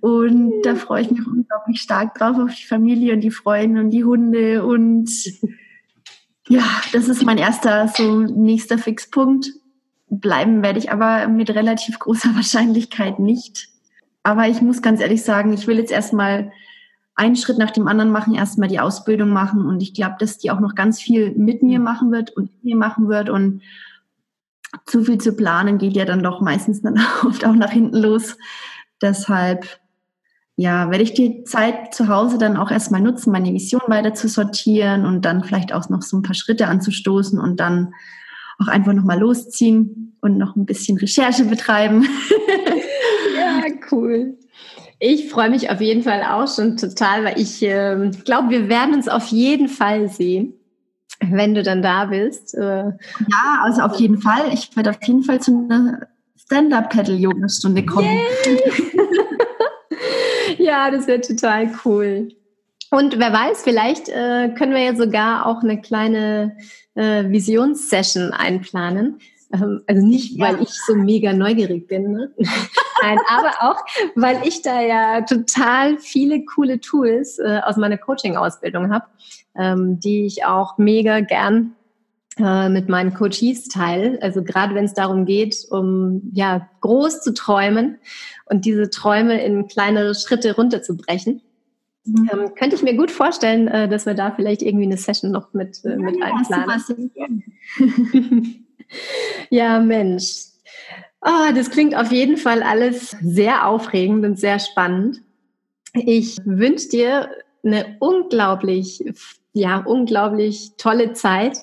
Und 0.00 0.62
da 0.62 0.74
freue 0.74 1.02
ich 1.02 1.10
mich 1.10 1.26
unglaublich 1.26 1.80
stark 1.80 2.14
drauf, 2.14 2.36
auf 2.38 2.54
die 2.54 2.66
Familie 2.66 3.14
und 3.14 3.20
die 3.20 3.30
Freunde 3.30 3.80
und 3.80 3.90
die 3.90 4.04
Hunde. 4.04 4.64
Und 4.64 5.10
ja, 6.48 6.64
das 6.92 7.08
ist 7.08 7.24
mein 7.24 7.38
erster, 7.38 7.88
so 7.88 8.20
nächster 8.20 8.78
Fixpunkt. 8.78 9.50
Bleiben 10.08 10.62
werde 10.62 10.78
ich 10.78 10.92
aber 10.92 11.28
mit 11.28 11.50
relativ 11.50 11.98
großer 11.98 12.30
Wahrscheinlichkeit 12.34 13.18
nicht. 13.18 13.68
Aber 14.26 14.48
ich 14.48 14.60
muss 14.60 14.82
ganz 14.82 15.00
ehrlich 15.00 15.22
sagen, 15.22 15.52
ich 15.52 15.68
will 15.68 15.78
jetzt 15.78 15.92
erstmal 15.92 16.50
einen 17.14 17.36
Schritt 17.36 17.58
nach 17.58 17.70
dem 17.70 17.86
anderen 17.86 18.10
machen, 18.10 18.34
erstmal 18.34 18.68
die 18.68 18.80
Ausbildung 18.80 19.28
machen. 19.28 19.64
Und 19.64 19.80
ich 19.80 19.94
glaube, 19.94 20.16
dass 20.18 20.36
die 20.38 20.50
auch 20.50 20.58
noch 20.58 20.74
ganz 20.74 21.00
viel 21.00 21.30
mit 21.36 21.62
mir 21.62 21.78
machen 21.78 22.10
wird 22.10 22.36
und 22.36 22.50
mit 22.52 22.64
mir 22.64 22.76
machen 22.76 23.08
wird. 23.08 23.30
Und 23.30 23.62
zu 24.84 25.04
viel 25.04 25.18
zu 25.18 25.32
planen 25.32 25.78
geht 25.78 25.94
ja 25.94 26.04
dann 26.04 26.24
doch 26.24 26.40
meistens 26.40 26.82
dann 26.82 26.98
oft 27.24 27.44
auch 27.46 27.54
nach 27.54 27.70
hinten 27.70 27.98
los. 27.98 28.36
Deshalb, 29.00 29.78
ja, 30.56 30.90
werde 30.90 31.04
ich 31.04 31.14
die 31.14 31.44
Zeit 31.44 31.94
zu 31.94 32.08
Hause 32.08 32.36
dann 32.36 32.56
auch 32.56 32.72
erstmal 32.72 33.02
nutzen, 33.02 33.30
meine 33.30 33.52
Vision 33.52 33.82
weiter 33.86 34.12
zu 34.12 34.26
sortieren 34.26 35.06
und 35.06 35.24
dann 35.24 35.44
vielleicht 35.44 35.72
auch 35.72 35.88
noch 35.88 36.02
so 36.02 36.16
ein 36.16 36.22
paar 36.22 36.34
Schritte 36.34 36.66
anzustoßen 36.66 37.38
und 37.38 37.60
dann 37.60 37.94
auch 38.58 38.66
einfach 38.66 38.92
nochmal 38.92 39.20
losziehen 39.20 40.16
und 40.20 40.36
noch 40.36 40.56
ein 40.56 40.66
bisschen 40.66 40.98
Recherche 40.98 41.44
betreiben. 41.44 42.08
cool. 43.90 44.38
Ich 44.98 45.28
freue 45.28 45.50
mich 45.50 45.70
auf 45.70 45.80
jeden 45.80 46.02
Fall 46.02 46.22
auch 46.22 46.48
schon 46.48 46.76
total, 46.76 47.24
weil 47.24 47.40
ich 47.40 47.62
äh, 47.62 48.10
glaube, 48.24 48.50
wir 48.50 48.68
werden 48.68 48.94
uns 48.94 49.08
auf 49.08 49.26
jeden 49.26 49.68
Fall 49.68 50.08
sehen 50.08 50.54
wenn 51.20 51.54
du 51.54 51.62
dann 51.62 51.82
da 51.82 52.06
bist. 52.06 52.54
Äh. 52.54 52.84
Ja, 52.84 53.62
also 53.62 53.82
auf 53.82 53.98
jeden 53.98 54.20
Fall. 54.20 54.52
Ich 54.52 54.74
werde 54.76 54.90
auf 54.90 55.02
jeden 55.04 55.22
Fall 55.22 55.40
zu 55.40 55.66
einer 55.68 56.08
Stand-Up-Paddle-Yoga-Stunde 56.36 57.84
kommen. 57.84 58.08
ja, 60.58 60.90
das 60.90 61.06
wird 61.06 61.26
total 61.26 61.70
cool. 61.84 62.28
Und 62.90 63.18
wer 63.18 63.32
weiß, 63.32 63.62
vielleicht 63.62 64.08
äh, 64.08 64.54
können 64.56 64.72
wir 64.72 64.82
ja 64.82 64.94
sogar 64.94 65.46
auch 65.46 65.62
eine 65.62 65.80
kleine 65.80 66.56
äh, 66.94 67.28
Visionssession 67.28 68.32
einplanen. 68.32 69.18
Ähm, 69.52 69.82
also 69.86 70.06
nicht, 70.06 70.38
weil 70.40 70.60
ich 70.62 70.70
so 70.70 70.94
mega 70.94 71.32
neugierig 71.32 71.86
bin, 71.86 72.12
ne? 72.12 72.32
Nein, 73.02 73.18
aber 73.28 73.50
auch, 73.60 73.84
weil 74.14 74.40
ich 74.44 74.62
da 74.62 74.80
ja 74.80 75.20
total 75.22 75.98
viele 75.98 76.44
coole 76.44 76.80
Tools 76.80 77.38
äh, 77.38 77.60
aus 77.64 77.76
meiner 77.76 77.98
Coaching-Ausbildung 77.98 78.92
habe, 78.92 79.04
ähm, 79.54 80.00
die 80.00 80.24
ich 80.26 80.44
auch 80.44 80.78
mega 80.78 81.20
gern 81.20 81.76
äh, 82.38 82.68
mit 82.68 82.88
meinen 82.88 83.14
Coaches 83.14 83.68
teile. 83.68 84.18
Also 84.22 84.42
gerade 84.42 84.74
wenn 84.74 84.86
es 84.86 84.94
darum 84.94 85.26
geht, 85.26 85.66
um 85.70 86.22
ja 86.32 86.68
groß 86.80 87.20
zu 87.20 87.34
träumen 87.34 87.98
und 88.46 88.64
diese 88.64 88.90
Träume 88.90 89.42
in 89.44 89.68
kleinere 89.68 90.14
Schritte 90.14 90.54
runterzubrechen. 90.56 91.42
Mhm. 92.04 92.30
Ähm, 92.32 92.54
könnte 92.54 92.76
ich 92.76 92.82
mir 92.82 92.96
gut 92.96 93.10
vorstellen, 93.10 93.68
äh, 93.68 93.88
dass 93.88 94.06
wir 94.06 94.14
da 94.14 94.30
vielleicht 94.30 94.62
irgendwie 94.62 94.86
eine 94.86 94.96
Session 94.96 95.32
noch 95.32 95.52
mit, 95.52 95.84
äh, 95.84 95.96
mit 95.96 96.16
ja, 96.18 96.26
einplanen. 96.26 97.42
ja, 99.50 99.78
Mensch. 99.78 100.46
Oh, 101.20 101.52
das 101.54 101.70
klingt 101.70 101.96
auf 101.96 102.12
jeden 102.12 102.36
Fall 102.36 102.62
alles 102.62 103.16
sehr 103.22 103.66
aufregend 103.66 104.24
und 104.24 104.38
sehr 104.38 104.58
spannend. 104.58 105.22
Ich 105.92 106.36
wünsche 106.44 106.88
dir 106.88 107.30
eine 107.64 107.96
unglaublich 108.00 109.02
ja, 109.56 109.78
unglaublich 109.78 110.72
tolle 110.76 111.14
Zeit 111.14 111.56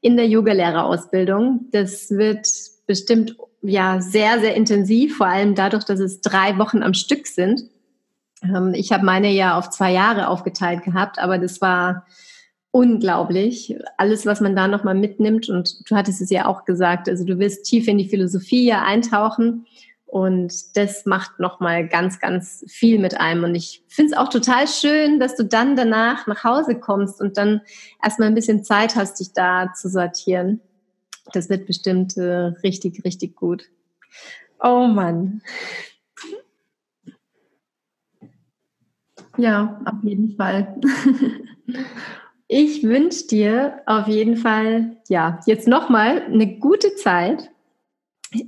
in 0.00 0.16
der 0.16 0.28
Yogalehrerausbildung. 0.28 1.66
Das 1.72 2.10
wird 2.10 2.46
bestimmt 2.86 3.36
ja 3.60 4.00
sehr, 4.00 4.38
sehr 4.38 4.54
intensiv, 4.54 5.16
vor 5.16 5.26
allem 5.26 5.56
dadurch, 5.56 5.84
dass 5.84 5.98
es 5.98 6.20
drei 6.20 6.58
Wochen 6.58 6.84
am 6.84 6.94
Stück 6.94 7.26
sind. 7.26 7.62
Ähm, 8.44 8.72
ich 8.72 8.92
habe 8.92 9.04
meine 9.04 9.32
ja 9.32 9.58
auf 9.58 9.68
zwei 9.70 9.92
Jahre 9.92 10.28
aufgeteilt 10.28 10.84
gehabt, 10.84 11.18
aber 11.18 11.38
das 11.38 11.60
war 11.60 12.06
unglaublich. 12.72 13.76
Alles, 13.96 14.26
was 14.26 14.40
man 14.40 14.54
da 14.54 14.68
nochmal 14.68 14.94
mitnimmt. 14.94 15.48
Und 15.48 15.90
du 15.90 15.96
hattest 15.96 16.20
es 16.20 16.30
ja 16.30 16.46
auch 16.46 16.64
gesagt, 16.64 17.08
also 17.08 17.24
du 17.24 17.38
wirst 17.38 17.64
tief 17.64 17.88
in 17.88 17.98
die 17.98 18.08
Philosophie 18.08 18.66
ja 18.66 18.84
eintauchen 18.84 19.66
und 20.10 20.76
das 20.76 21.06
macht 21.06 21.38
nochmal 21.38 21.86
ganz, 21.86 22.18
ganz 22.18 22.64
viel 22.66 22.98
mit 22.98 23.20
einem. 23.20 23.44
Und 23.44 23.54
ich 23.54 23.84
finde 23.86 24.12
es 24.12 24.18
auch 24.18 24.28
total 24.28 24.66
schön, 24.66 25.20
dass 25.20 25.36
du 25.36 25.44
dann 25.44 25.76
danach 25.76 26.26
nach 26.26 26.42
Hause 26.42 26.80
kommst 26.80 27.20
und 27.20 27.36
dann 27.36 27.60
erstmal 28.02 28.28
ein 28.28 28.34
bisschen 28.34 28.64
Zeit 28.64 28.96
hast, 28.96 29.20
dich 29.20 29.32
da 29.32 29.72
zu 29.72 29.88
sortieren. 29.88 30.60
Das 31.32 31.48
wird 31.48 31.66
bestimmt 31.66 32.16
äh, 32.16 32.46
richtig, 32.64 33.04
richtig 33.04 33.36
gut. 33.36 33.70
Oh 34.60 34.88
Mann. 34.88 35.42
Ja, 39.36 39.80
auf 39.84 40.02
jeden 40.02 40.34
Fall. 40.36 40.76
ich 42.52 42.82
wünsche 42.82 43.28
dir 43.28 43.80
auf 43.86 44.08
jeden 44.08 44.36
Fall, 44.36 44.96
ja, 45.08 45.40
jetzt 45.46 45.68
nochmal 45.68 46.22
eine 46.22 46.58
gute 46.58 46.96
Zeit 46.96 47.50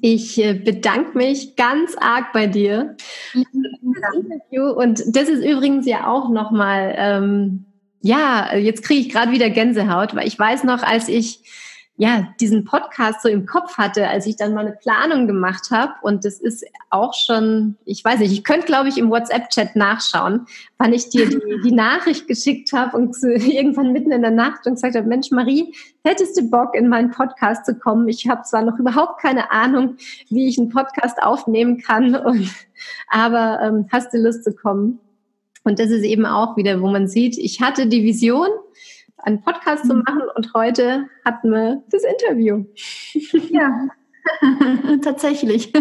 ich 0.01 0.39
äh, 0.39 0.55
bedanke 0.55 1.19
mich 1.19 1.57
ganz 1.57 1.97
arg 1.97 2.33
bei 2.33 2.47
dir 2.47 2.97
ja. 3.35 4.71
Und 4.71 5.03
das 5.09 5.29
ist 5.29 5.45
übrigens 5.45 5.87
ja 5.87 6.07
auch 6.07 6.29
nochmal, 6.29 6.95
ähm, 6.97 7.65
ja, 8.01 8.55
jetzt 8.55 8.85
kriege 8.85 9.01
ich 9.01 9.09
gerade 9.09 9.33
wieder 9.33 9.51
Gänsehaut, 9.51 10.15
weil 10.15 10.27
ich 10.27 10.39
weiß 10.39 10.65
noch, 10.65 10.83
als 10.83 11.09
ich 11.09 11.41
ja, 12.03 12.35
diesen 12.41 12.65
Podcast 12.65 13.23
so 13.23 13.29
im 13.29 13.47
Kopf 13.47 13.79
hatte, 13.79 14.09
als 14.09 14.27
ich 14.27 14.35
dann 14.35 14.55
mal 14.55 14.67
eine 14.67 14.75
Planung 14.75 15.29
gemacht 15.29 15.71
habe. 15.71 15.93
Und 16.03 16.25
das 16.25 16.41
ist 16.41 16.65
auch 16.91 17.15
schon, 17.15 17.77
ich 17.85 18.05
weiß 18.05 18.19
nicht, 18.19 18.33
ich 18.33 18.43
könnte, 18.43 18.67
glaube 18.67 18.89
ich, 18.89 18.99
im 18.99 19.09
WhatsApp-Chat 19.09 19.77
nachschauen, 19.77 20.47
wann 20.79 20.93
ich 20.93 21.11
dir 21.11 21.29
die, 21.29 21.39
die 21.63 21.71
Nachricht 21.71 22.27
geschickt 22.27 22.73
habe 22.73 22.97
und 22.97 23.15
zu, 23.15 23.33
irgendwann 23.33 23.93
mitten 23.93 24.11
in 24.11 24.23
der 24.23 24.33
Nacht 24.33 24.67
und 24.67 24.75
gesagt 24.75 24.97
habe, 24.97 25.07
Mensch, 25.07 25.31
Marie, 25.31 25.73
hättest 26.03 26.37
du 26.37 26.51
Bock, 26.51 26.75
in 26.75 26.89
meinen 26.89 27.13
Podcast 27.13 27.67
zu 27.67 27.77
kommen? 27.77 28.09
Ich 28.09 28.29
habe 28.29 28.43
zwar 28.43 28.63
noch 28.63 28.81
überhaupt 28.81 29.21
keine 29.21 29.53
Ahnung, 29.53 29.95
wie 30.29 30.49
ich 30.49 30.59
einen 30.59 30.71
Podcast 30.71 31.23
aufnehmen 31.23 31.79
kann, 31.79 32.17
und, 32.17 32.51
aber 33.11 33.61
ähm, 33.63 33.87
hast 33.93 34.13
du 34.13 34.19
Lust 34.19 34.43
zu 34.43 34.53
kommen? 34.53 34.99
Und 35.63 35.79
das 35.79 35.91
ist 35.91 36.03
eben 36.03 36.27
auch 36.27 36.57
wieder, 36.57 36.81
wo 36.81 36.91
man 36.91 37.07
sieht, 37.07 37.39
ich 37.39 37.61
hatte 37.61 37.87
die 37.87 38.03
Vision, 38.03 38.49
einen 39.23 39.41
Podcast 39.41 39.87
zu 39.87 39.95
mhm. 39.95 40.03
machen 40.07 40.23
und 40.35 40.53
heute 40.55 41.09
hatten 41.25 41.51
wir 41.51 41.83
das 41.91 42.03
Interview. 42.05 42.65
Ja, 43.51 43.89
tatsächlich. 45.03 45.73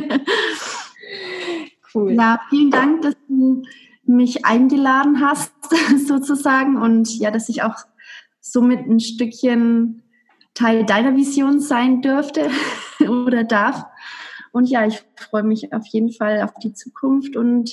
Cool. 1.94 2.14
Ja, 2.14 2.40
vielen 2.50 2.72
Dank, 2.72 3.02
dass 3.02 3.16
du 3.28 3.62
mich 4.06 4.46
eingeladen 4.46 5.22
hast, 5.22 5.54
sozusagen. 6.08 6.78
Und 6.78 7.18
ja, 7.18 7.32
dass 7.32 7.50
ich 7.50 7.64
auch 7.64 7.76
somit 8.40 8.88
ein 8.88 9.00
Stückchen 9.00 10.04
Teil 10.54 10.86
deiner 10.86 11.16
Vision 11.16 11.60
sein 11.60 12.02
dürfte 12.02 12.50
oder 13.00 13.44
darf. 13.44 13.86
Und 14.52 14.70
ja, 14.70 14.86
ich 14.86 15.02
freue 15.16 15.44
mich 15.44 15.74
auf 15.74 15.86
jeden 15.88 16.12
Fall 16.12 16.42
auf 16.42 16.54
die 16.62 16.74
Zukunft 16.74 17.38
und 17.38 17.72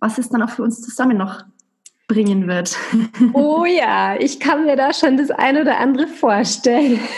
was 0.00 0.18
es 0.18 0.28
dann 0.30 0.42
auch 0.42 0.50
für 0.50 0.62
uns 0.62 0.80
zusammen 0.80 1.18
noch 1.18 1.42
bringen 2.06 2.46
wird. 2.46 2.76
Oh 3.32 3.64
ja, 3.64 4.16
ich 4.18 4.40
kann 4.40 4.64
mir 4.64 4.76
da 4.76 4.92
schon 4.92 5.16
das 5.16 5.30
ein 5.30 5.58
oder 5.58 5.78
andere 5.78 6.06
vorstellen. 6.06 7.00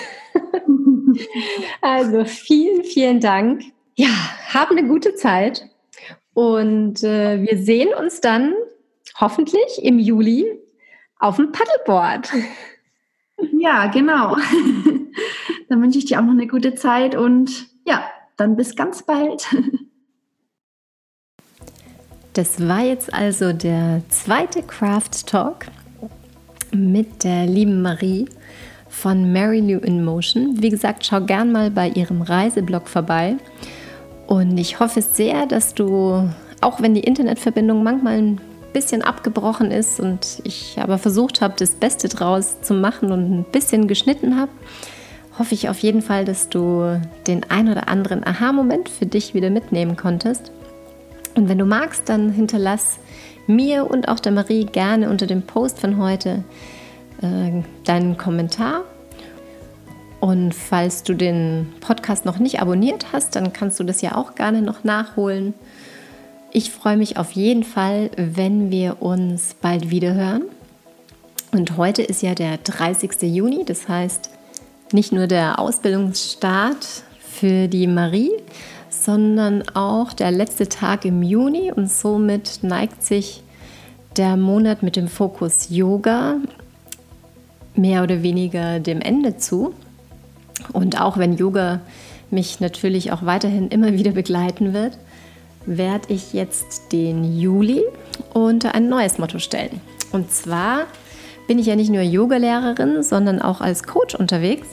Also 1.81 2.25
vielen, 2.27 2.85
vielen 2.85 3.19
Dank. 3.19 3.63
Ja, 3.97 4.11
hab 4.53 4.71
eine 4.71 4.87
gute 4.87 5.15
Zeit 5.15 5.69
und 6.35 7.03
äh, 7.03 7.43
wir 7.43 7.59
sehen 7.59 7.89
uns 7.99 8.21
dann 8.21 8.53
hoffentlich 9.19 9.83
im 9.83 9.99
Juli 9.99 10.47
auf 11.19 11.37
dem 11.37 11.53
Paddleboard. 11.53 12.33
Ja, 13.53 13.87
genau. 13.87 14.37
dann 15.69 15.81
wünsche 15.81 15.99
ich 15.99 16.07
dir 16.07 16.19
auch 16.19 16.25
noch 16.25 16.33
eine 16.33 16.49
gute 16.49 16.75
Zeit 16.75 17.15
und 17.15 17.69
ja, 17.87 18.05
dann 18.37 18.57
bis 18.57 18.75
ganz 18.75 19.05
bald. 19.05 19.47
Das 22.39 22.69
war 22.69 22.85
jetzt 22.85 23.13
also 23.13 23.53
der 23.53 24.01
zweite 24.11 24.63
Craft 24.63 25.27
Talk 25.27 25.67
mit 26.71 27.25
der 27.25 27.47
lieben 27.47 27.83
Marie 27.83 28.29
von 28.89 29.33
Mary 29.33 29.59
Lou 29.59 29.81
in 29.81 30.05
Motion. 30.05 30.63
Wie 30.63 30.69
gesagt, 30.69 31.05
schau 31.05 31.21
gern 31.21 31.51
mal 31.51 31.73
bei 31.73 31.89
ihrem 31.89 32.23
Reiseblog 32.23 32.87
vorbei. 32.87 33.35
Und 34.29 34.57
ich 34.57 34.79
hoffe 34.79 35.03
sehr, 35.03 35.47
dass 35.47 35.75
du, 35.75 36.31
auch 36.61 36.81
wenn 36.81 36.95
die 36.95 37.01
Internetverbindung 37.01 37.83
manchmal 37.83 38.19
ein 38.19 38.41
bisschen 38.73 39.03
abgebrochen 39.03 39.73
ist 39.73 39.99
und 39.99 40.41
ich 40.45 40.77
aber 40.79 40.99
versucht 40.99 41.41
habe, 41.41 41.55
das 41.59 41.75
Beste 41.75 42.07
draus 42.07 42.61
zu 42.61 42.73
machen 42.73 43.11
und 43.11 43.37
ein 43.37 43.47
bisschen 43.51 43.89
geschnitten 43.89 44.39
habe, 44.39 44.53
hoffe 45.41 45.55
ich 45.55 45.69
auf 45.69 45.81
jeden 45.81 46.03
Fall, 46.03 46.25
dass 46.25 46.49
du 46.49 47.01
den 47.27 47.51
ein 47.51 47.69
oder 47.69 47.89
anderen 47.89 48.25
Aha-Moment 48.25 48.89
für 48.89 49.07
dich 49.07 49.35
wieder 49.35 49.51
mitnehmen 49.51 49.97
konntest. 49.97 50.53
Und 51.35 51.49
wenn 51.49 51.59
du 51.59 51.65
magst, 51.65 52.09
dann 52.09 52.31
hinterlass 52.31 52.99
mir 53.47 53.91
und 53.91 54.09
auch 54.09 54.21
der 54.21 54.33
Marie 54.33 54.65
gerne 54.65 55.09
unter 55.11 55.27
dem 55.27 55.43
Post 55.43 55.79
von 55.79 55.99
heute 55.99 56.45
äh, 57.23 57.63
deinen 57.85 58.17
Kommentar. 58.17 58.85
Und 60.21 60.55
falls 60.55 61.05
du 61.05 61.15
den 61.15 61.73
Podcast 61.81 62.25
noch 62.25 62.39
nicht 62.39 62.61
abonniert 62.61 63.13
hast, 63.13 63.37
dann 63.37 63.53
kannst 63.53 63.79
du 63.79 63.85
das 63.85 64.03
ja 64.03 64.17
auch 64.17 64.35
gerne 64.35 64.63
noch 64.63 64.83
nachholen. 64.85 65.55
Ich 66.53 66.71
freue 66.71 66.97
mich 66.97 67.17
auf 67.19 67.33
jeden 67.33 67.63
Fall, 67.63 68.11
wenn 68.17 68.71
wir 68.71 69.01
uns 69.01 69.55
bald 69.61 69.91
wieder 69.91 70.15
hören. 70.15 70.43
Und 71.53 71.77
heute 71.77 72.03
ist 72.03 72.23
ja 72.23 72.35
der 72.35 72.59
30. 72.59 73.23
Juni, 73.23 73.65
das 73.65 73.89
heißt 73.89 74.31
nicht 74.93 75.13
nur 75.13 75.27
der 75.27 75.59
Ausbildungsstart 75.59 77.05
für 77.21 77.69
die 77.69 77.87
Marie, 77.87 78.33
sondern 79.09 79.63
auch 79.73 80.13
der 80.13 80.31
letzte 80.31 80.69
Tag 80.69 81.07
im 81.07 81.23
Juni 81.23 81.73
und 81.75 81.91
somit 81.91 82.59
neigt 82.61 83.03
sich 83.03 83.43
der 84.19 84.37
Monat 84.37 84.83
mit 84.83 84.97
dem 84.97 85.09
Fokus 85.09 85.69
Yoga 85.71 86.37
mehr 87.75 88.03
oder 88.03 88.23
weniger 88.23 88.81
dem 88.81 89.01
Ende 89.01 89.39
zu. 89.39 89.73
Und 90.75 91.01
auch 91.01 91.17
wenn 91.17 91.39
Yoga 91.39 91.81
mich 92.31 92.61
natürlich 92.61 93.11
auch 93.11 93.25
weiterhin 93.25 93.69
immer 93.69 93.95
wieder 93.95 94.11
begleiten 94.11 94.75
wird, 94.75 94.99
werde 95.65 96.13
ich 96.13 96.35
jetzt 96.35 96.93
den 96.93 97.41
Juli 97.41 97.83
unter 98.35 98.75
ein 98.75 98.91
neues 98.91 99.17
Motto 99.17 99.39
stellen. 99.39 99.81
Und 100.13 100.31
zwar 100.31 100.81
bin 101.47 101.59
ich 101.59 101.65
ja 101.65 101.77
nicht 101.77 101.91
nur 101.91 102.03
Yogalehrerin, 102.03 103.03
sondern 103.03 103.41
auch 103.41 103.63
als 103.63 103.85
Coach 103.85 104.15
unterwegs. 104.15 104.69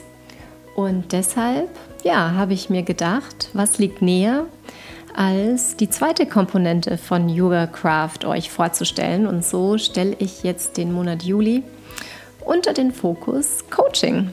Und 0.74 1.12
deshalb 1.12 1.70
ja, 2.06 2.34
habe 2.34 2.54
ich 2.54 2.70
mir 2.70 2.84
gedacht, 2.84 3.48
was 3.52 3.78
liegt 3.78 4.00
näher, 4.00 4.46
als 5.16 5.76
die 5.76 5.90
zweite 5.90 6.24
Komponente 6.24 6.98
von 6.98 7.28
Yoga 7.28 7.66
Craft 7.66 8.24
euch 8.24 8.48
vorzustellen. 8.48 9.26
Und 9.26 9.44
so 9.44 9.76
stelle 9.76 10.14
ich 10.20 10.44
jetzt 10.44 10.76
den 10.76 10.92
Monat 10.92 11.24
Juli 11.24 11.64
unter 12.44 12.72
den 12.72 12.92
Fokus 12.92 13.64
Coaching. 13.70 14.30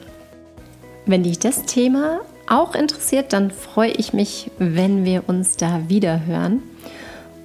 Wenn 1.04 1.24
dich 1.24 1.40
das 1.40 1.64
Thema 1.64 2.20
auch 2.48 2.76
interessiert, 2.76 3.32
dann 3.32 3.50
freue 3.50 3.90
ich 3.90 4.12
mich, 4.12 4.52
wenn 4.58 5.04
wir 5.04 5.24
uns 5.26 5.56
da 5.56 5.88
wieder 5.88 6.26
hören. 6.26 6.62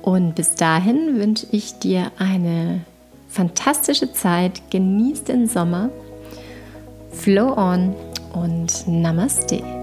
Und 0.03 0.35
bis 0.35 0.53
dahin 0.53 1.17
wünsche 1.17 1.47
ich 1.51 1.79
dir 1.79 2.11
eine 2.19 2.81
fantastische 3.27 4.13
Zeit. 4.13 4.61
Genieß 4.69 5.23
den 5.23 5.47
Sommer. 5.47 5.89
Flow 7.11 7.57
on 7.57 7.95
und 8.33 8.87
Namaste. 8.87 9.78